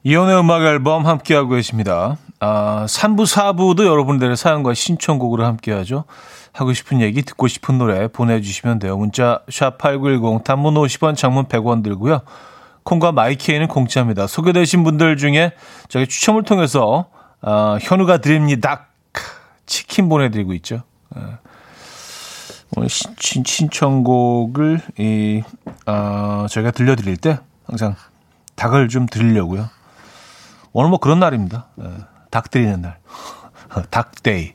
[0.04, 2.18] 이혼의 음악 앨범 함께하고 계십니다.
[2.44, 6.06] 아, 3부, 4부도 여러분들의 사연과 신청곡으로 함께하죠.
[6.54, 8.98] 하고 싶은 얘기, 듣고 싶은 노래 보내주시면 돼요.
[8.98, 12.22] 문자 샵8910 단문 50원, 장문 100원 들고요.
[12.84, 14.26] 콩과 마이케이는 공짜입니다.
[14.26, 15.54] 소개되신 분들 중에
[15.88, 17.06] 저희 추첨을 통해서
[17.44, 18.88] 어, 현우가 드립니다.
[19.68, 20.82] 치킨 보내드리고 있죠.
[21.16, 21.22] 예.
[22.76, 25.44] 오늘 신, 신청곡을 이,
[25.86, 27.96] 어, 저희가 들려드릴 때 항상
[28.56, 29.70] 닭을 좀 드리려고요.
[30.74, 31.68] 오늘 뭐 그런 날입니다.
[31.82, 32.11] 예.
[32.32, 32.98] 닭 드리는 날.
[33.90, 34.54] 닭데이.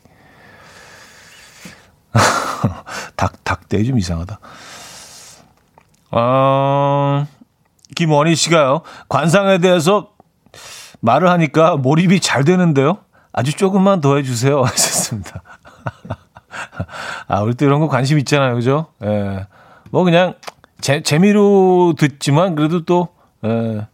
[3.17, 4.39] 닭, 닭대 좀 이상하다.
[6.13, 7.27] 어,
[7.95, 10.11] 김원희 씨가요, 관상에 대해서
[11.01, 12.99] 말을 하니까 몰입이 잘 되는데요?
[13.33, 14.63] 아주 조금만 더 해주세요.
[14.65, 15.43] 하셨습니다.
[17.29, 18.55] 아, 우리 또 이런 거 관심 있잖아요.
[18.55, 18.87] 그죠?
[19.05, 19.47] 예.
[19.91, 20.35] 뭐 그냥
[20.81, 23.09] 재, 재미로 듣지만 그래도 또,
[23.45, 23.87] 예.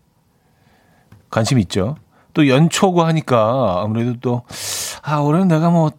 [1.28, 1.96] 관심 있죠.
[2.34, 4.42] 또 연초고 하니까 아무래도 또,
[5.02, 5.90] 아, 올해는 내가 뭐,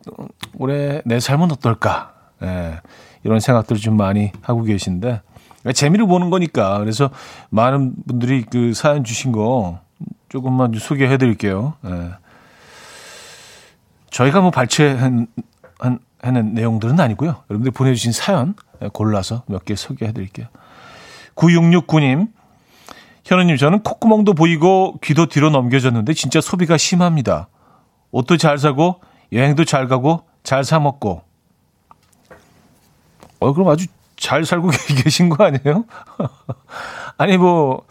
[0.57, 2.13] 올해 내 삶은 어떨까?
[2.41, 2.79] 예,
[3.23, 5.21] 이런 생각들을 좀 많이 하고 계신데
[5.73, 7.09] 재미를 보는 거니까 그래서
[7.49, 9.79] 많은 분들이 그 사연 주신 거
[10.29, 11.73] 조금만 소개해 드릴게요.
[11.85, 12.11] 예.
[14.09, 15.27] 저희가 뭐 발췌한
[15.79, 17.43] 한, 하는 내용들은 아니고요.
[17.49, 18.55] 여러분들 보내주신 사연
[18.93, 20.47] 골라서 몇 개 소개해 드릴게요.
[21.35, 22.27] 9669님,
[23.25, 27.47] 현우님, 저는 콧구멍도 보이고 귀도 뒤로 넘겨졌는데 진짜 소비가 심합니다.
[28.11, 28.99] 옷도 잘 사고
[29.31, 31.21] 여행도 잘 가고 잘 사 먹고
[33.39, 34.69] 어, 그럼 아주 잘 살고
[35.03, 35.85] 계신 거 아니에요?
[37.17, 37.83] 아니, 뭐,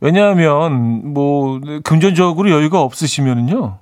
[0.00, 3.78] 왜냐하면, 뭐, 금전적으로 여유가 없으시면은요,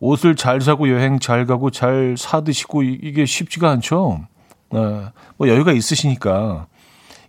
[0.00, 4.26] 옷을 잘 사고 여행 잘 가고 잘 사 드시고 이게 쉽지가 않죠.
[4.70, 4.80] 네,
[5.38, 6.66] 뭐 여유가 있으시니까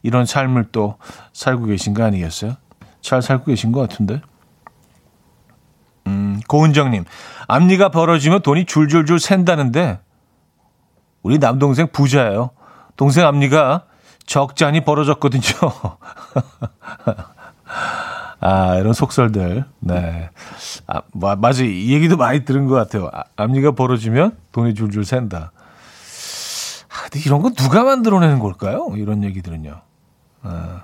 [0.05, 0.97] 이런 삶을 또
[1.33, 2.57] 살고 계신 거 아니겠어요?
[3.01, 4.21] 잘 살고 계신 것 같은데.
[6.05, 7.05] 음, 고은정님,
[7.47, 9.99] 앞니가 벌어지면 돈이 줄줄줄 샌다는데,
[11.23, 12.51] 우리 남동생 부자예요.
[12.95, 13.85] 동생 앞니가
[14.27, 15.41] 적잖이 벌어졌거든요.
[18.39, 19.65] 아, 이런 속설들.
[19.79, 20.29] 네.
[20.85, 21.63] 아, 마, 맞아.
[21.63, 23.09] 이 얘기도 많이 들은 것 같아요.
[23.11, 25.51] 아, 앞니가 벌어지면 돈이 줄줄 샌다.
[26.89, 28.91] 아, 근데 이런 거 누가 만들어내는 걸까요?
[28.95, 29.81] 이런 얘기들은요.
[30.45, 30.83] 아.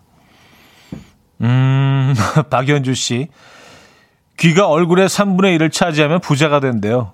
[1.42, 2.14] 음,
[2.50, 3.28] 박연주 씨.
[4.38, 7.14] 귀가 얼굴의 3분의 1을 차지하면 부자가 된대요.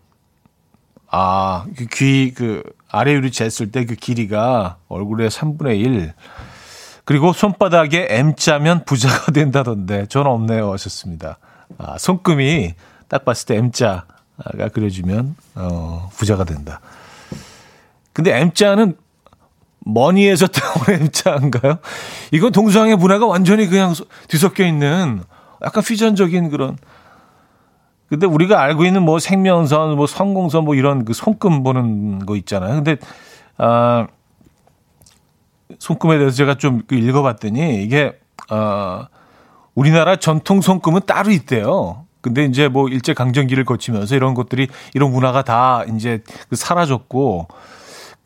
[1.09, 6.13] 아, 그 귀, 그, 아래 위로 쟀을 때 그 길이가 얼굴의 3분의 1.
[7.05, 10.71] 그리고 손바닥에 M자면 부자가 된다던데, 저는 없네요.
[10.73, 11.37] 하셨습니다.
[11.77, 12.73] 아, 손금이
[13.07, 16.81] 딱 봤을 때 M자가 그려지면, 어, 부자가 된다.
[18.13, 18.97] 근데 M자는
[19.93, 21.79] 머니에서 따온 M자인가요?
[22.31, 23.93] 이건 동서양의 문화가 완전히 그냥
[24.27, 25.21] 뒤섞여 있는
[25.63, 26.77] 약간 퓨전적인 그런
[28.09, 32.75] 근데 우리가 알고 있는 뭐 생명선, 뭐 성공선 뭐 이런 그 손금 보는 거 있잖아요.
[32.75, 32.97] 근데
[33.57, 34.07] 아
[35.79, 38.17] 손금에 대해서 제가 좀그 읽어봤더니 이게
[38.49, 39.09] 아
[39.75, 42.05] 우리나라 전통 손금은 따로 있대요.
[42.21, 47.47] 근데 이제 뭐 일제 강점기를 거치면서 이런 것들이 이런 문화가 다 이제 그 사라졌고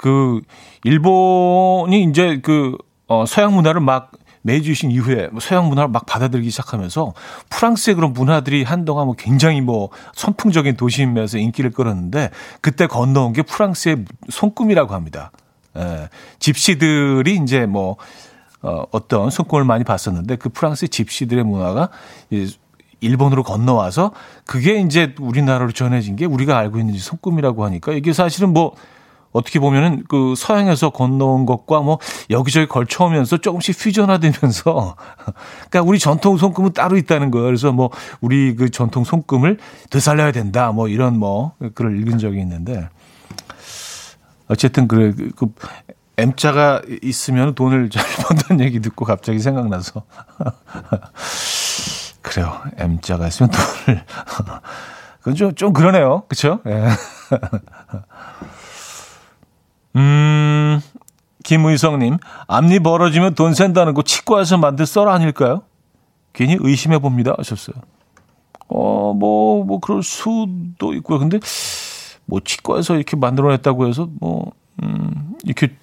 [0.01, 0.41] 그
[0.83, 2.75] 일본이 이제 그
[3.07, 7.13] 어, 서양 문화를 막 매주신 이후에 뭐 서양 문화를 막 받아들이기 시작하면서
[7.51, 12.31] 프랑스의 그런 문화들이 한동안 뭐 굉장히 뭐 선풍적인 도시임에서 인기를 끌었는데
[12.61, 15.31] 그때 건너온 게 프랑스의 손금이라고 합니다.
[15.77, 17.97] 예, 집시들이 이제 뭐
[18.63, 21.89] 어, 어떤 손금을 많이 봤었는데 그 프랑스 집시들의 문화가
[23.01, 24.13] 일본으로 건너와서
[24.45, 28.73] 그게 이제 우리나라로 전해진 게 우리가 알고 있는 손금이라고 하니까 이게 사실은 뭐
[29.31, 34.95] 어떻게 보면은 그 서양에서 건너온 것과 뭐 여기저기 걸쳐오면서 조금씩 퓨전화되면서
[35.69, 37.45] 그러니까 우리 전통 손금은 따로 있다는 거예요.
[37.45, 39.57] 그래서 뭐 우리 그 전통 손금을
[39.89, 40.71] 되살려야 된다.
[40.71, 42.89] 뭐 이런 뭐 글을 읽은 적이 있는데
[44.47, 45.53] 어쨌든 그래 그, 그
[46.17, 50.03] M자가 있으면 돈을 잘 번다는 얘기 듣고 갑자기 생각나서
[52.21, 52.61] 그래요.
[52.77, 54.03] M자가 있으면 돈을
[55.19, 56.23] 그건 좀, 좀 그러네요.
[56.27, 56.59] 그쵸?
[56.67, 56.87] 예.
[59.95, 60.79] 음,
[61.43, 62.17] 김의성님,
[62.47, 65.63] 앞니 벌어지면 돈 센다는 거 치과에서 만든 썰 아닐까요?
[66.33, 67.33] 괜히 의심해 봅니다.
[67.37, 67.75] 하셨어요.
[68.69, 71.19] 어, 뭐, 뭐, 그럴 수도 있고요.
[71.19, 71.39] 근데,
[72.25, 75.75] 뭐, 치과에서 이렇게 만들어냈다고 해서, 뭐, 음, 이렇게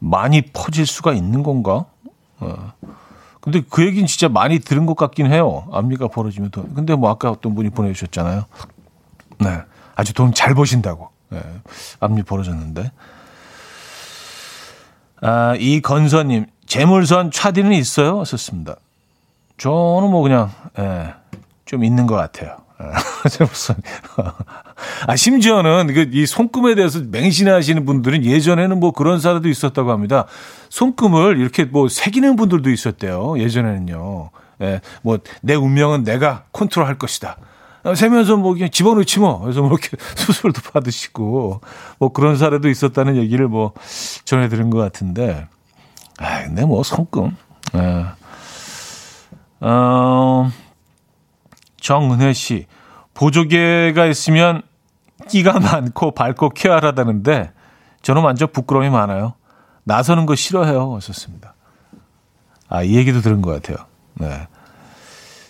[0.00, 1.84] 많이 퍼질 수가 있는 건가?
[2.40, 2.72] 어.
[3.40, 5.68] 근데 그 얘기는 진짜 많이 들은 것 같긴 해요.
[5.72, 6.74] 앞니가 벌어지면 돈.
[6.74, 8.44] 근데 뭐, 아까 어떤 분이 보내주셨잖아요.
[9.38, 9.60] 네.
[9.94, 11.10] 아주 돈 잘 버신다고.
[11.32, 11.40] 네,
[12.00, 12.90] 앞니 벌어졌는데.
[15.20, 18.24] 아, 이 건서님, 재물선 차디는 있어요?
[18.24, 18.76] 썼습니다.
[19.58, 21.14] 저는 뭐 그냥, 예,
[21.64, 22.56] 좀 있는 것 같아요.
[22.82, 22.86] 예,
[23.30, 23.76] 재물선.
[25.06, 30.26] 아, 심지어는 그 이 손금에 대해서 맹신하시는 분들은 예전에는 뭐 그런 사례도 있었다고 합니다.
[30.70, 33.38] 손금을 이렇게 뭐 새기는 분들도 있었대요.
[33.38, 34.30] 예전에는요.
[34.62, 37.36] 예, 뭐 내 운명은 내가 컨트롤 할 것이다.
[37.94, 39.40] 세면서 뭐 그냥 집어넣지 뭐.
[39.40, 41.60] 그래서 뭐 이렇게 수술도 받으시고
[41.98, 43.72] 뭐 그런 사례도 있었다는 얘기를 뭐
[44.24, 45.48] 전해 들은 것 같은데.
[46.18, 47.36] 아, 근데 뭐 손금.
[47.74, 48.06] 예.
[49.60, 50.50] 어,
[51.80, 52.66] 정은혜 씨.
[53.14, 54.62] 보조개가 있으면
[55.28, 57.52] 끼가 많고 밝고 쾌활하다는데
[58.02, 59.34] 저는 완전 부끄러움이 많아요.
[59.84, 60.94] 나서는 거 싫어해요.
[60.96, 61.54] 하셨습니다.
[62.68, 63.86] 아, 이 얘기도 들은 것 같아요.
[64.14, 64.46] 네.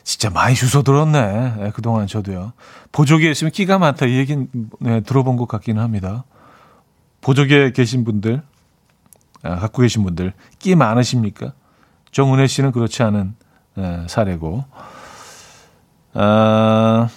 [0.05, 1.55] 진짜 많이 주워 들었네.
[1.59, 2.53] 네, 그동안 저도요.
[2.91, 4.07] 보조개에 있으면 끼가 많다.
[4.07, 4.49] 이 얘기는
[4.81, 6.25] 네, 들어본 것 같기는 합니다.
[7.21, 8.43] 보조개에 계신 분들,
[9.43, 11.53] 아, 갖고 계신 분들, 끼 많으십니까?
[12.11, 13.35] 정은혜 씨는 그렇지 않은
[13.77, 14.65] 네, 사례고.
[16.15, 17.09] 아,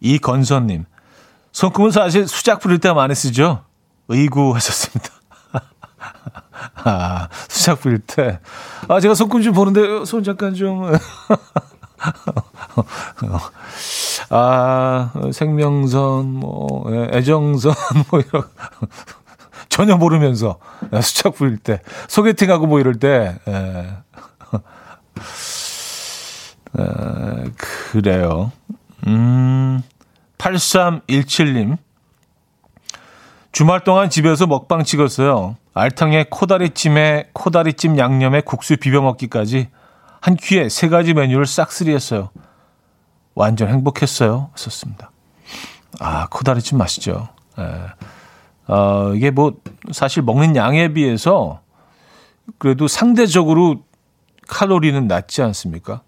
[0.00, 0.84] 이건선님,
[1.52, 3.64] 손금은 사실 수작 부릴 때 많이 쓰죠?
[4.08, 5.10] 의구 하셨습니다.
[6.84, 8.40] 아, 수작 부릴 때.
[8.88, 10.92] 아, 제가 손금 좀 보는데, 손 잠깐 좀.
[14.30, 17.74] 아, 생명선, 뭐, 예, 애정선,
[18.10, 18.44] 뭐, 이런.
[19.68, 20.58] 전혀 모르면서
[21.02, 23.96] 수작 부릴 때, 소개팅하고 뭐 이럴 때, 에, 예.
[26.78, 28.50] 에, 그래요.
[29.06, 29.82] 음,
[30.38, 31.76] 8317님.
[33.52, 35.56] 주말 동안 집에서 먹방 찍었어요.
[35.74, 39.68] 알탕에 코다리찜에 코다리찜 양념에 국수 비벼 먹기까지
[40.20, 42.30] 한 끼에 세 가지 메뉴를 싹쓸이했어요.
[43.34, 44.50] 완전 행복했어요.
[44.54, 45.10] 썼습니다.
[46.00, 47.28] 아, 코다리찜 맛있죠.
[47.58, 48.72] 예.
[48.72, 49.54] 어, 이게 뭐
[49.92, 51.60] 사실 먹는 양에 비해서
[52.58, 53.84] 그래도 상대적으로
[54.48, 56.02] 칼로리는 낮지 않습니까?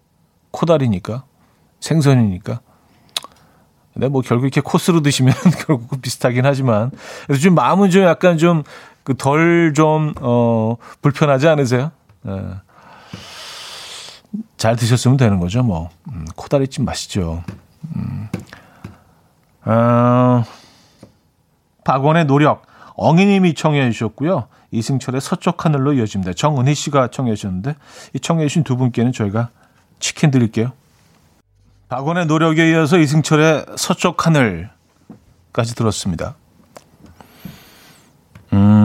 [0.50, 1.24] 코다리니까
[1.80, 2.60] 생선이니까.
[3.94, 5.34] 근데 뭐 결국 이렇게 코스로 드시면
[5.66, 6.90] 결국 비슷하긴 하지만
[7.26, 8.64] 그래서 좀 마음은 좀 약간 좀
[9.02, 11.90] 그 덜좀어 불편하지 않으세요?
[12.28, 12.32] 예.
[14.56, 15.90] 잘 드셨으면 되는 거죠, 뭐.
[16.12, 17.42] 음, 코다리찜 맛있죠.
[17.96, 18.28] 음.
[19.64, 20.44] 어,
[21.84, 22.66] 박원의 노력.
[22.96, 24.46] 엉이님이 청해 주셨고요.
[24.72, 26.34] 이승철의 서쪽 하늘로 이어집니다.
[26.34, 27.74] 정은희 씨가 청해 주셨는데
[28.14, 29.48] 이 청해 주신 두 분께는 저희가
[29.98, 30.72] 치킨 드릴게요.
[31.88, 36.36] 박원의 노력에 이어서 이승철의 서쪽 하늘까지 들었습니다.
[38.52, 38.79] 음.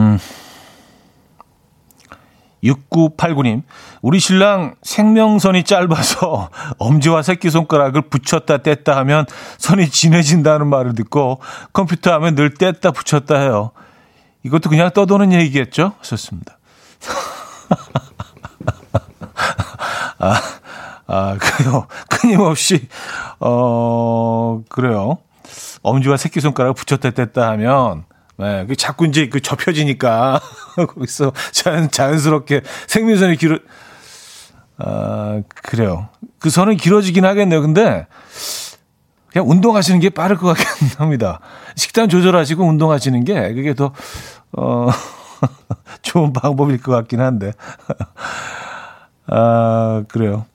[2.66, 3.62] 6989님,
[4.02, 9.26] 우리 신랑 생명선이 짧아서 엄지와 새끼손가락을 붙였다 뗐다 하면
[9.58, 11.40] 선이 진해진다는 말을 듣고
[11.72, 13.70] 컴퓨터 하면 늘 뗐다 붙였다 해요.
[14.42, 15.92] 이것도 그냥 떠도는 얘기겠죠?
[16.02, 16.58] 썼습니다.
[20.18, 20.40] 아,
[21.06, 21.86] 아, 그래요.
[22.08, 22.88] 끊임없이,
[23.40, 25.18] 어, 그래요.
[25.82, 28.04] 엄지와 새끼손가락을 붙였다 뗐다 하면
[28.38, 30.40] 네, 그 자꾸 이제 그 접혀지니까
[30.76, 33.58] 거기서 자연 자연스럽게 생명선이 길어.
[34.78, 36.08] 아 그래요.
[36.38, 37.62] 그 선은 길어지긴 하겠네요.
[37.62, 38.06] 근데
[39.30, 41.40] 그냥 운동하시는 게 빠를 것 같긴 합니다.
[41.76, 43.92] 식단 조절하시고 운동하시는 게 그게 더
[44.52, 44.88] 어.
[46.02, 47.52] 좋은 방법일 것 같긴 한데.
[49.26, 50.46] 아, 그래요.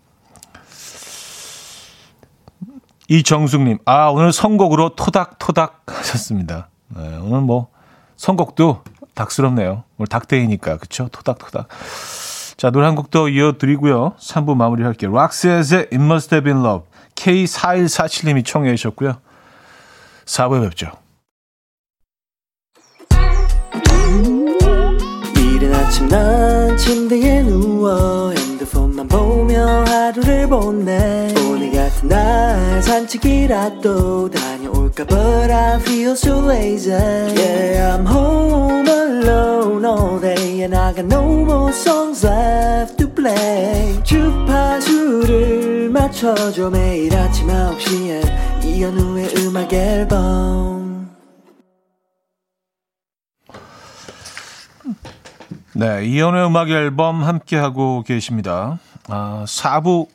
[3.07, 6.69] 이정숙님, 아, 오늘 선곡으로 토닥토닥 하셨습니다.
[6.95, 7.67] 네, 오늘 뭐,
[8.17, 8.81] 선곡도
[9.13, 9.83] 닭스럽네요.
[9.97, 11.07] 오늘 닭데이니까, 그쵸?
[11.11, 11.67] 토닥토닥.
[12.57, 14.13] 자, 노래 한 곡 더 이어드리고요.
[14.19, 15.11] 3부 마무리 할게요.
[15.11, 15.55] 락스의
[15.91, 16.87] It Must Have Been Love.
[17.15, 19.17] K4147님이 청해 주셨고요.
[20.25, 20.91] 4부에 뵙죠.
[25.37, 34.50] 이른 아침 난 침대에 누워 핸드폰만 보며 하루를 보내 오늘 같은 날 산책이라도 다
[34.91, 41.05] 녀올까 But I feel so lazy Yeah I'm home alone all day And I got
[41.05, 51.09] no more songs left to play 주파수를 맞춰줘 매일 아침 9시에 이현우의 음악 앨범
[55.73, 58.77] 네, 이연의 음악 앨범 함께 하고 계십니다.
[59.07, 60.07] 아, 4부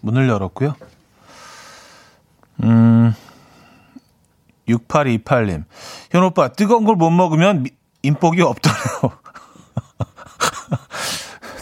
[0.00, 0.76] 문을 열었고요.
[2.62, 3.12] 음,
[4.68, 5.64] 6828님.
[6.10, 7.70] 현 오빠, 뜨거운 걸 못 먹으면 미,
[8.02, 9.12] 인복이 없다네요.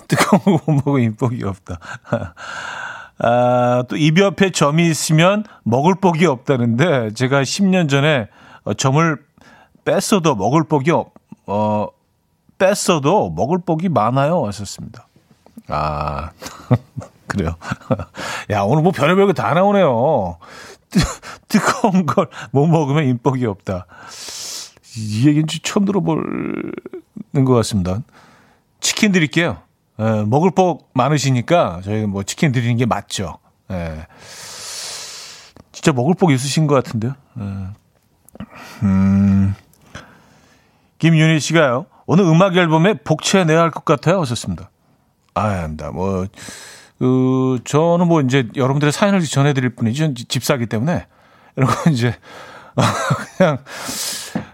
[0.09, 1.79] 뜨거운 걸못 먹으면 인복이 없다.
[3.19, 8.29] 아, 또 입 옆에 점이 있으면 먹을 복이 없다는데 제가 10년 전에
[8.65, 9.17] 어, 점을
[9.85, 11.13] 뺐어도 먹을 복이 없,
[11.47, 11.87] 어,
[12.59, 14.47] 뺐어도 먹을 복이 많아요.
[14.47, 15.07] 하셨습니다.
[15.69, 16.31] 아,
[17.29, 17.57] 그래요.
[18.51, 20.39] 야, 오늘 뭐 별의별 거 다 나오네요.
[20.93, 21.01] 뜨,
[21.49, 23.87] 뜨거운 걸 못 먹으면 인복이 없다.
[24.97, 26.73] 이 얘기는 처음 들어보는
[27.45, 28.01] 것 같습니다.
[28.81, 29.59] 치킨 드릴게요.
[30.01, 33.39] 예, 먹을 복 많으시니까 저희가 뭐 치킨 드리는 게 맞죠.
[33.71, 34.07] 예.
[35.73, 37.15] 진짜 먹을 복 있으신 것 같은데요.
[37.41, 37.43] 예.
[38.83, 39.55] 음,
[40.99, 41.87] 김윤희 씨가요.
[42.07, 44.21] 오늘 음악 앨범에 복채 내야 할 것 같아요.
[44.21, 44.71] 하셨습니다.
[45.35, 45.91] 아, 아닙니다.
[45.91, 46.27] 뭐,
[47.03, 50.15] 그, 저는 뭐 이제 여러분들의 사연을 전해드릴 뿐이죠.
[50.15, 51.09] 집사기 때문에.
[51.57, 52.15] 이런 건 이제,
[53.37, 53.59] 그냥,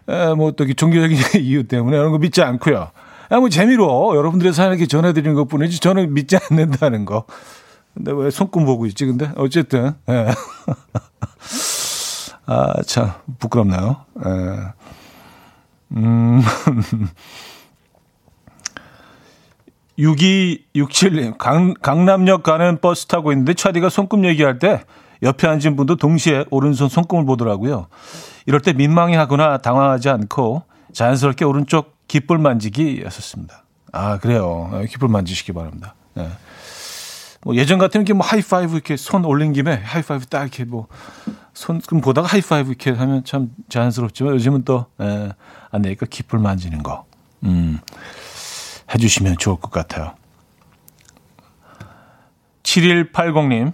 [0.09, 2.91] 에, 뭐또 종교적인 이유 때문에 이런 거 믿지 않고요.
[3.29, 7.27] 아, 뭐 재미로 여러분들의 사연을 이렇게 전해드리는 것 뿐이지 저는 믿지 않는다는 거.
[7.93, 9.31] 근데 왜 손금 보고 있지, 근데?
[9.37, 10.29] 어쨌든, 예.
[12.47, 14.07] 아, 참, 부끄럽나요?
[14.25, 14.31] 예.
[15.99, 16.41] 음.
[19.99, 24.83] 6267님, 강, 강남역 가는 버스 타고 있는데 차디가 손금 얘기할 때
[25.23, 27.89] 옆에 앉은 분도 동시에 오른손 손금을 보더라고요.
[28.47, 33.65] 이럴 때 민망해 하거나 당황하지 않고 자연스럽게 오른쪽 깃불 만지기 였었습니다.
[33.93, 34.71] 아, 그래요.
[34.89, 35.95] 깃불 만지시기 바랍니다.
[36.15, 36.29] 네.
[37.43, 40.87] 뭐 예전 같으면 이렇게 뭐 하이파이브 이렇게 손 올린 김에 하이파이브 딱 이렇게 뭐
[41.55, 45.33] 손금 보다가 하이파이브 이렇게 하면 참 자연스럽지만 요즘은 또, 예,
[45.71, 47.05] 안 되니까 깃불 만지는 거.
[47.45, 47.81] 음.
[48.95, 50.15] 해주시면 좋을 것 같아요.
[52.63, 53.73] 7180님.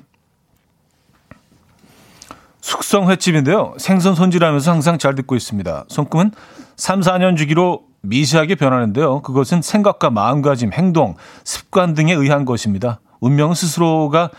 [2.60, 3.74] 숙성 횟집인데요.
[3.76, 5.84] 생선 손질하면서 항상 잘 듣고 있습니다.
[5.88, 6.32] 손금은
[6.76, 9.22] 3, 4년 주기로 미세하게 변하는데요.
[9.22, 13.00] 그것은 생각과 마음가짐, 행동, 습관 등에 의한 것입니다.
[13.20, 14.30] 운명은 스스로가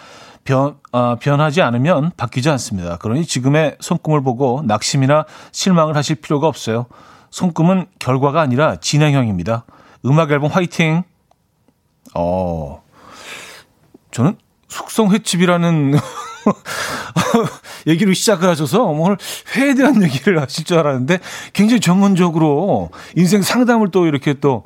[0.43, 2.97] 변, 아, 변하지 않으면 바뀌지 않습니다.
[2.97, 6.85] 그러니 지금의 손금을 보고 낙심이나 실망을 하실 필요가 없어요.
[7.31, 9.65] 손금은 결과가 아니라 진행형입니다.
[10.05, 11.03] 음악 앨범 화이팅.
[12.15, 12.81] 어,
[14.11, 14.37] 저는
[14.67, 15.95] 숙성 횟집이라는
[17.87, 19.17] 얘기로 시작을 하셔서 오늘
[19.55, 21.19] 회에 대한 얘기를 하실 줄 알았는데
[21.53, 24.63] 굉장히 전문적으로 인생 상담을 또 이렇게 또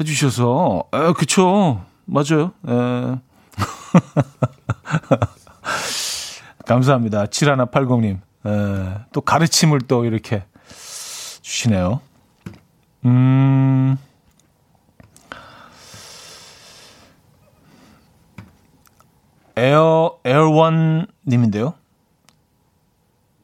[0.00, 2.52] 해주셔서 아, 그쵸 맞아요.
[2.68, 3.16] 에.
[6.66, 7.26] 감사합니다.
[7.26, 8.18] 7180님.
[8.46, 10.44] 에, 또 가르침을 또 이렇게
[11.42, 12.00] 주시네요.
[13.04, 13.96] 음.
[19.56, 21.74] 에어, 에어원 님인데요.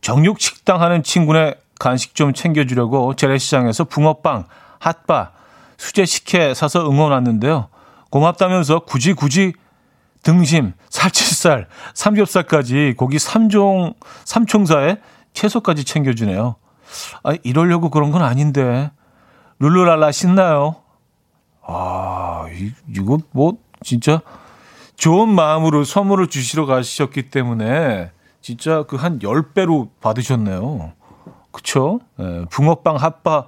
[0.01, 4.45] 정육 식당 하는 친구네 간식 좀 챙겨주려고 재래시장에서 붕어빵,
[4.79, 5.33] 핫바,
[5.79, 7.69] 수제 식혜 사서 응원 왔는데요.
[8.11, 9.55] 고맙다면서 굳이 굳이
[10.23, 13.95] 등심, 살치살, 삼겹살까지 고기 3종,
[14.25, 15.01] 3총사에
[15.33, 16.57] 채소까지 챙겨주네요.
[17.25, 18.91] 아, 이러려고 그런 건 아닌데.
[19.59, 20.77] 룰루랄라 신나요.
[21.67, 24.21] 아, 이, 이거 뭐, 진짜
[25.03, 30.93] 좋은 마음으로 선물을 주시러 가셨기 때문에 진짜 그 한 10배로 받으셨네요.
[31.51, 31.99] 그쵸?
[32.21, 33.47] 예, 붕어빵, 핫바,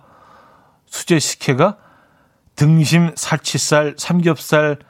[0.86, 1.76] 수제 식혜가
[2.56, 4.80] 등심, 살치살, 삼겹살,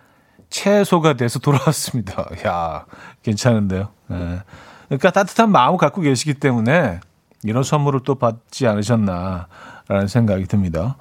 [0.48, 2.30] 채소가 돼서 돌아왔습니다.
[2.46, 2.86] 야,
[3.22, 3.90] 괜찮은데요.
[4.12, 4.40] 예.
[4.88, 6.98] 그러니까 따뜻한 마음을 갖고 계시기 때문에
[7.42, 10.96] 이런 선물을 또 받지 않으셨나라는 생각이 듭니다.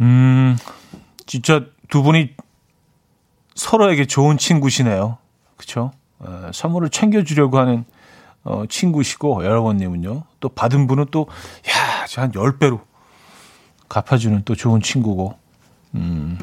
[0.00, 0.56] 음,
[1.26, 2.34] 진짜 두 분이
[3.54, 5.18] 서로에게 좋은 친구시네요.
[6.24, 7.84] 에, 선물을 챙겨주려고 하는
[8.44, 10.24] 어, 친구시고, 여러분님은요.
[10.40, 11.28] 또 받은 분은 또,
[11.70, 12.80] 야, 한 10배로
[13.88, 15.38] 갚아주는 또 좋은 친구고,
[15.94, 16.38] 음,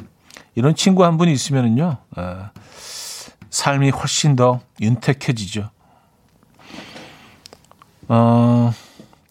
[0.55, 2.21] 이런 친구 한 분이 있으면은요, 에,
[3.49, 5.69] 삶이 훨씬 더 윤택해지죠.
[8.07, 8.73] 어,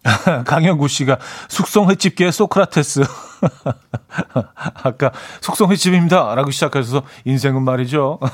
[0.45, 1.19] 강영구 씨가
[1.49, 3.05] 숙성 횟집계 소크라테스.
[4.83, 6.35] 아까 숙성 횟집입니다.
[6.35, 8.19] 라고 시작해서 인생은 말이죠.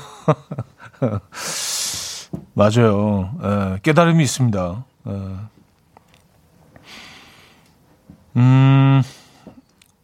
[2.53, 3.31] 맞아요.
[3.43, 4.85] 에, 깨달음이 있습니다.
[5.07, 5.11] 에.
[8.37, 9.01] 음,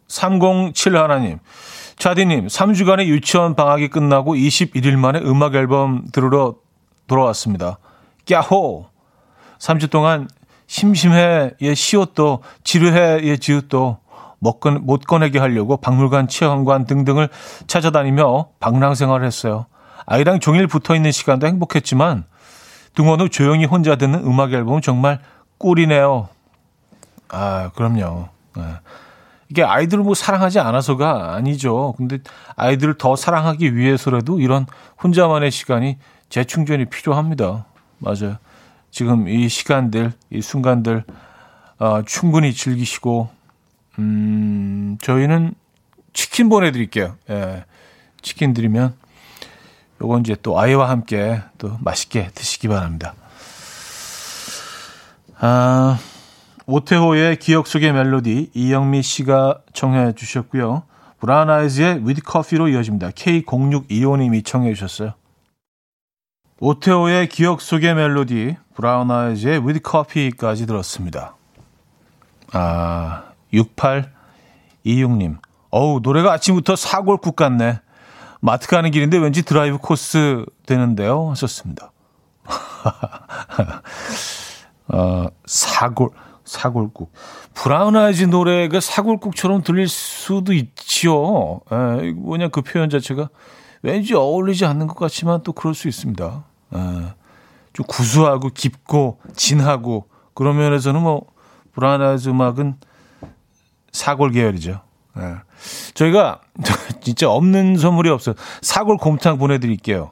[0.08, 1.40] 307 하나님.
[1.98, 6.56] 차디님, 3주간의 유치원 방학이 끝나고 21일 만에 음악 앨범 들으러
[7.08, 7.78] 돌아왔습니다.
[8.26, 8.88] 꺄호!
[9.60, 10.28] 3주 동안
[10.66, 14.00] 심심해 예 시옷도 지루해 예 지읒도
[14.42, 17.30] 못, 꺼, 못 꺼내게 하려고 박물관, 체험관 등등을
[17.68, 19.68] 찾아다니며 방랑 생활을 했어요.
[20.08, 22.26] 아이랑 종일 붙어 있는 시간도 행복했지만
[22.96, 25.20] 등원 후 조용히 혼자 듣는 음악 앨범은 정말
[25.60, 26.28] 꿀이네요.
[27.30, 28.30] 아, 그럼요.
[28.58, 28.64] 네.
[29.50, 31.94] 이게 아이들을 뭐 사랑하지 않아서가 아니죠.
[31.98, 32.18] 근데
[32.56, 34.66] 아이들을 더 사랑하기 위해서라도 이런
[35.04, 37.66] 혼자만의 시간이 재충전이 필요합니다.
[38.00, 38.38] 맞아요.
[38.90, 41.04] 지금 이 시간들, 이 순간들
[41.78, 43.30] 어, 충분히 즐기시고
[44.00, 45.54] 음, 저희는
[46.14, 47.16] 치킨 보내드릴게요.
[47.30, 47.66] 예,
[48.22, 48.94] 치킨 드리면
[50.02, 53.14] 요건 이제 또 아이와 함께 또 맛있게 드시기 바랍니다.
[55.40, 56.00] 아,
[56.66, 60.84] 오태호의 기억 속의 멜로디 이영미 씨가 청해 주셨고요.
[61.20, 63.10] 브라운 아이즈의 With Coffee로 이어집니다.
[63.12, 65.14] K0625님이 신청해 주셨어요.
[66.60, 71.36] 오테오의 기억 속의 멜로디, 브라운 아이즈의 With Coffee까지 들었습니다.
[72.54, 75.38] 아, 6826님.
[75.70, 77.80] 어우, 노래가 아침부터 사골국 같네.
[78.42, 81.30] 마트 가는 길인데 왠지 드라이브 코스 되는데요.
[81.30, 81.92] 하셨습니다.
[84.88, 86.10] 어, 사골,
[86.44, 87.14] 사골국.
[87.54, 91.62] 브라운 아이즈 노래가 사골국처럼 들릴 수도 있지요.
[91.72, 93.30] 에, 뭐냐, 그 표현 자체가
[93.84, 96.44] 왠지 어울리지 않는 것 같지만 또 그럴 수 있습니다.
[96.76, 97.14] 예,
[97.74, 101.26] 좀 구수하고 깊고 진하고 그런 면에서는 뭐
[101.74, 102.76] 브라운 아이즈 음악은
[103.92, 104.82] 사골 계열이죠.
[105.18, 105.36] 예.
[105.94, 106.42] 저희가
[107.02, 108.36] 진짜 없는 선물이 없어요.
[108.62, 110.12] 사골 곰탕 보내드릴게요.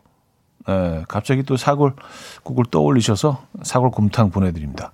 [0.68, 1.96] 예, 갑자기 또 사골
[2.44, 4.92] 국을 떠올리셔서 사골 곰탕 보내드립니다.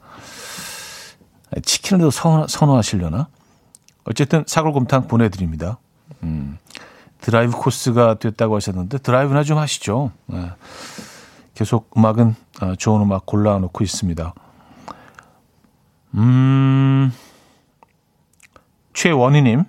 [1.63, 3.27] 치킨을 더 선호, 선호하시려나?
[4.05, 5.79] 어쨌든 사골 곰탕 보내드립니다.
[6.23, 6.57] 음,
[7.21, 10.11] 드라이브 코스가 됐다고 하셨는데 드라이브나 좀 하시죠.
[10.33, 10.51] 예.
[11.55, 14.33] 계속 음악은 어, 좋은 음악 골라놓고 있습니다.
[16.15, 17.11] 음,
[18.95, 19.65] 최원희님.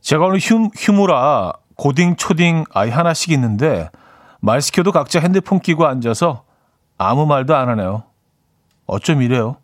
[0.00, 3.90] 제가 오늘 휴, 휴무라 고딩, 초딩 아이 하나씩 있는데
[4.40, 6.44] 말 시켜도 각자 핸드폰 끼고 앉아서
[6.96, 8.04] 아무 말도 안 하네요.
[8.86, 9.56] 어쩜 이래요?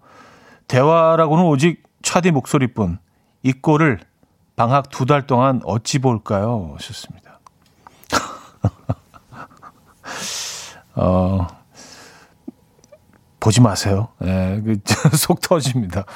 [0.68, 2.98] 대화라고는 오직 차디 목소리뿐.
[3.44, 4.00] 이 꼴을
[4.56, 6.74] 방학 두 달 동안 어찌 볼까요?
[6.76, 7.40] 하셨습니다.
[10.94, 11.46] 어,
[13.40, 14.08] 보지 마세요.
[14.24, 14.78] 예, 그,
[15.16, 16.04] 속 터집니다.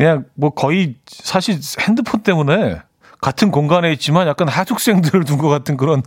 [0.00, 2.80] 그냥 뭐 거의 사실 핸드폰 때문에
[3.20, 6.02] 같은 공간에 있지만 약간 하숙생들을 둔 것 같은 그런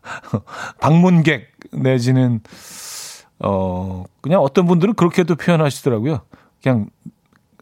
[0.80, 2.40] 방문객 내지는
[3.40, 6.22] 어 그냥 어떤 분들은 그렇게도 표현하시더라고요.
[6.62, 6.88] 그냥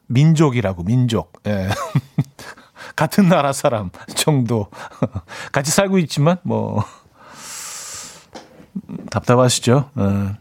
[0.06, 1.32] 민족이라고 민족.
[1.48, 1.70] 예.
[2.94, 4.68] 같은 나라 사람 정도
[5.50, 6.84] 같이 살고 있지만 뭐
[9.10, 9.90] 답답하시죠?
[9.98, 10.36] 예.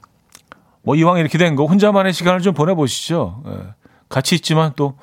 [0.83, 3.41] 뭐 이왕 이렇게 된 거 혼자만의 시간을 좀 보내보시죠.
[3.47, 3.84] 예.
[4.09, 4.97] 같이 있지만 또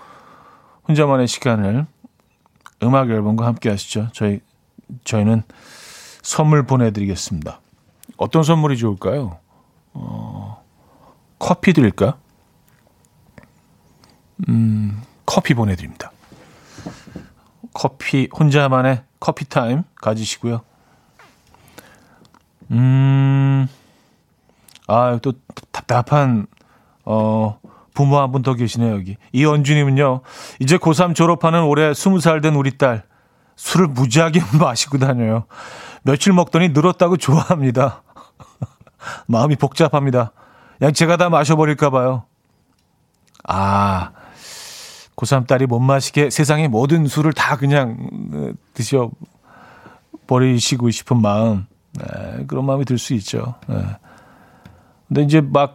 [0.89, 1.87] 혼자만의 시간을
[2.83, 4.09] 음악 앨범과 함께 하시죠.
[4.13, 4.41] 저희
[5.05, 5.43] 저희는
[6.23, 7.61] 선물 보내드리겠습니다.
[8.17, 9.39] 어떤 선물이 좋을까요?
[9.95, 10.63] 어,
[11.39, 12.17] 커피 드릴까?
[14.49, 16.11] 음, 커피 보내드립니다.
[17.75, 20.63] 커피 혼자만의 커피 타임 가지시고요.
[22.71, 23.67] 음,
[24.89, 25.33] 아, 또
[25.71, 26.47] 답답한,
[27.05, 27.59] 어,
[27.95, 29.17] 부모 한 분 더 계시네요, 여기.
[29.33, 30.21] 이언주님은요,
[30.61, 33.05] 이제 고3 졸업하는 올해 20살 된 우리 딸,
[33.57, 35.45] 술을 무지하게 마시고 다녀요.
[36.03, 38.03] 며칠 먹더니 늘었다고 좋아합니다.
[39.27, 40.33] 마음이 복잡합니다.
[40.79, 42.25] 그냥 제가 다 마셔버릴까봐요.
[43.45, 44.13] 아,
[45.17, 49.11] 고3 딸이 못 마시게 세상의 모든 술을 다 그냥 어, 드셔
[50.27, 51.67] 버리시고 싶은 마음.
[51.95, 53.55] 네, 그런 마음이 들 수 있죠.
[53.67, 53.85] 네.
[55.09, 55.75] 근데 이제 막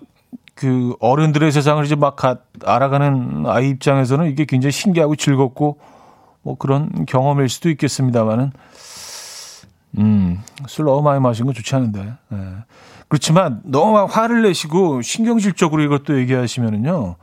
[0.58, 5.78] 그 어른들의 세상을 이제 막 가, 알아가는 아이 입장에서는 이게 굉장히 신기하고 즐겁고
[6.42, 8.52] 뭐 그런 경험일 수도 있겠습니다만은
[10.00, 12.12] 음, 술 너무 많이 마신 건 좋지 않은데.
[12.34, 12.38] 예.
[13.08, 17.16] 그렇지만 너무 화를 내시고 신경질적으로 이것도 얘기하시면은요.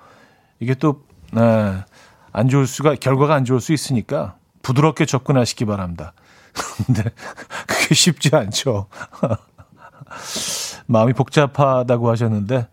[0.61, 1.03] 이게 또,
[1.37, 1.85] 예,
[2.33, 6.13] 안 좋을 수가, 결과가 안 좋을 수 있으니까 부드럽게 접근하시기 바랍니다.
[6.87, 7.03] 근데
[7.67, 8.87] 그게 쉽지 않죠.
[10.87, 12.69] 마음이 복잡하다고 하셨는데,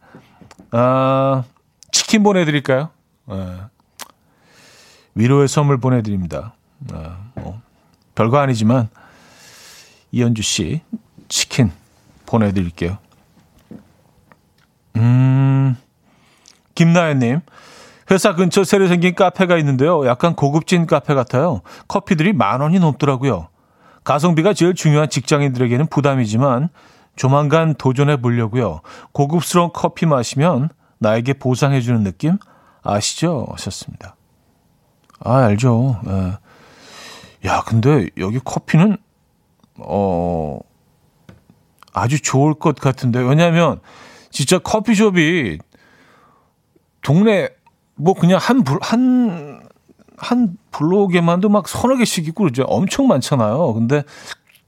[0.72, 1.44] 아,
[1.92, 2.90] 치킨 보내드릴까요?
[3.32, 3.58] 예.
[5.16, 6.56] 위로의 선물 보내드립니다.
[6.94, 7.62] 아, 뭐,
[8.16, 8.90] 별거 아니지만,
[10.12, 10.82] 이현주 씨
[11.28, 11.72] 치킨
[12.26, 12.98] 보내드릴게요.
[14.98, 15.78] 음,
[16.76, 17.42] 김나연님.
[18.10, 20.06] 회사 근처 새로 생긴 카페가 있는데요.
[20.06, 21.62] 약간 고급진 카페 같아요.
[21.88, 23.48] 커피들이 만 원이 넘더라고요.
[24.04, 26.70] 가성비가 제일 중요한 직장인들에게는 부담이지만
[27.16, 28.82] 조만간 도전해 보려고요.
[29.12, 32.38] 고급스러운 커피 마시면 나에게 보상해 주는 느낌
[32.84, 33.48] 아시죠?
[33.52, 34.16] 하셨습니다.
[35.20, 36.00] 아, 알죠.
[36.08, 36.38] 예.
[37.48, 38.98] 야, 근데 여기 커피는
[39.78, 40.60] 어,
[41.94, 43.20] 아주 좋을 것 같은데.
[43.20, 43.80] 왜냐하면
[44.30, 45.60] 진짜 커피숍이
[47.02, 47.50] 동네
[47.96, 49.62] 뭐 그냥 한, 한,
[50.18, 52.64] 한 블록에만도 막 서너 개씩 있고 그러죠.
[52.64, 53.74] 엄청 많잖아요.
[53.74, 54.04] 근데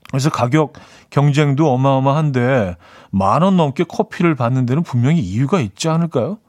[0.10, 0.74] 그래서 가격
[1.14, 2.76] 경쟁도 어마어마한데
[3.12, 6.40] 만 원 넘게 커피를 받는 데는 분명히 이유가 있지 않을까요?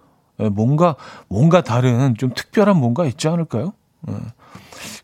[0.40, 0.96] 예, 뭔가
[1.28, 3.74] 뭔가 다른 좀 특별한 뭔가 있지 않을까요?
[4.08, 4.14] 예.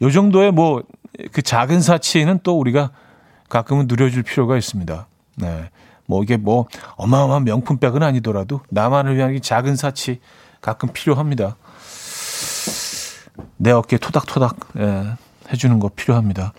[0.03, 0.83] 요 정도의 뭐
[1.33, 2.93] 그 작은 사치는 또 우리가
[3.51, 5.07] 가끔은 누려줄 필요가 있습니다.
[5.37, 5.71] 네.
[6.07, 10.21] 뭐 이게 뭐 어마어마한 명품백은 아니더라도 나만을 위한 작은 사치
[10.61, 11.57] 가끔 필요합니다.
[13.57, 15.17] 내 어깨 토닥토닥 예,
[15.53, 16.53] 해주는 거 필요합니다.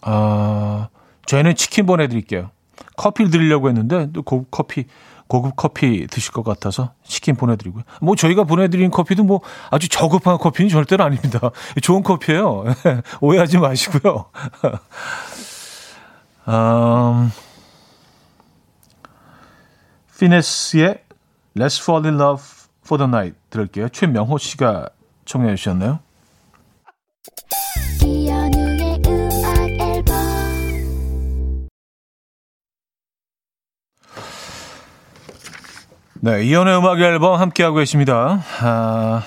[0.00, 0.88] 아,
[1.26, 2.50] 저희는 치킨 보내드릴게요.
[2.96, 4.86] 커피를 드리려고 했는데 또 고급 커피
[5.30, 7.84] 고급 커피 드실 것 같아서 치킨 보내드리고요.
[8.00, 9.40] 뭐 저희가 보내드린 커피도 뭐
[9.70, 11.38] 아주 저급한 커피는 절대로 아닙니다.
[11.82, 12.64] 좋은 커피예요.
[13.22, 14.26] 오해하지 마시고요.
[16.48, 17.30] 음,
[20.18, 20.98] 피네스의
[21.56, 22.42] Let's Fall in Love
[22.84, 23.88] for the Night 들을게요.
[23.90, 24.88] 최명호 씨가
[25.24, 26.00] 청해 주셨네요.
[36.22, 38.42] 네, 이연의 음악 앨범 함께하고 계십니다.
[38.60, 39.22] 아,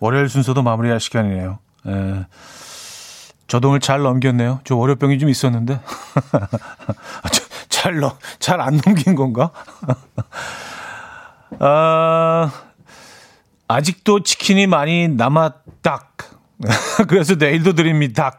[0.00, 1.58] 월요일 순서도 마무리할 시간이네요.
[1.86, 2.26] 에,
[3.46, 4.60] 저도 오늘 잘 넘겼네요.
[4.64, 5.80] 저 월요병이 좀 있었는데.
[7.70, 8.10] 잘, 넘,
[8.40, 9.50] 잘 안 넘긴 건가?
[11.60, 12.52] 아,
[13.68, 16.08] 아직도 치킨이 많이 남았다.
[17.08, 18.32] 그래서 내일도 드립니다.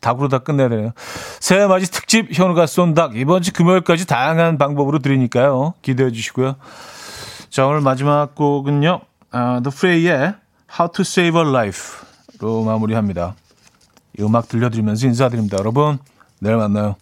[0.00, 0.92] 닭으로 다 끝내야 되네요.
[1.40, 3.16] 새해 맞이 특집 현우가 쏜 닭.
[3.16, 5.74] 이번 주 금요일까지 다양한 방법으로 드리니까요.
[5.82, 6.56] 기대해 주시고요.
[7.58, 9.00] 자, 오늘 마지막 곡은요.
[9.32, 10.34] 아, The Fray의
[10.78, 13.34] How to Save a Life로 마무리합니다.
[14.16, 15.58] 이 음악 들려드리면서 인사드립니다.
[15.58, 15.98] 여러분,
[16.38, 16.94] 내일 만나요.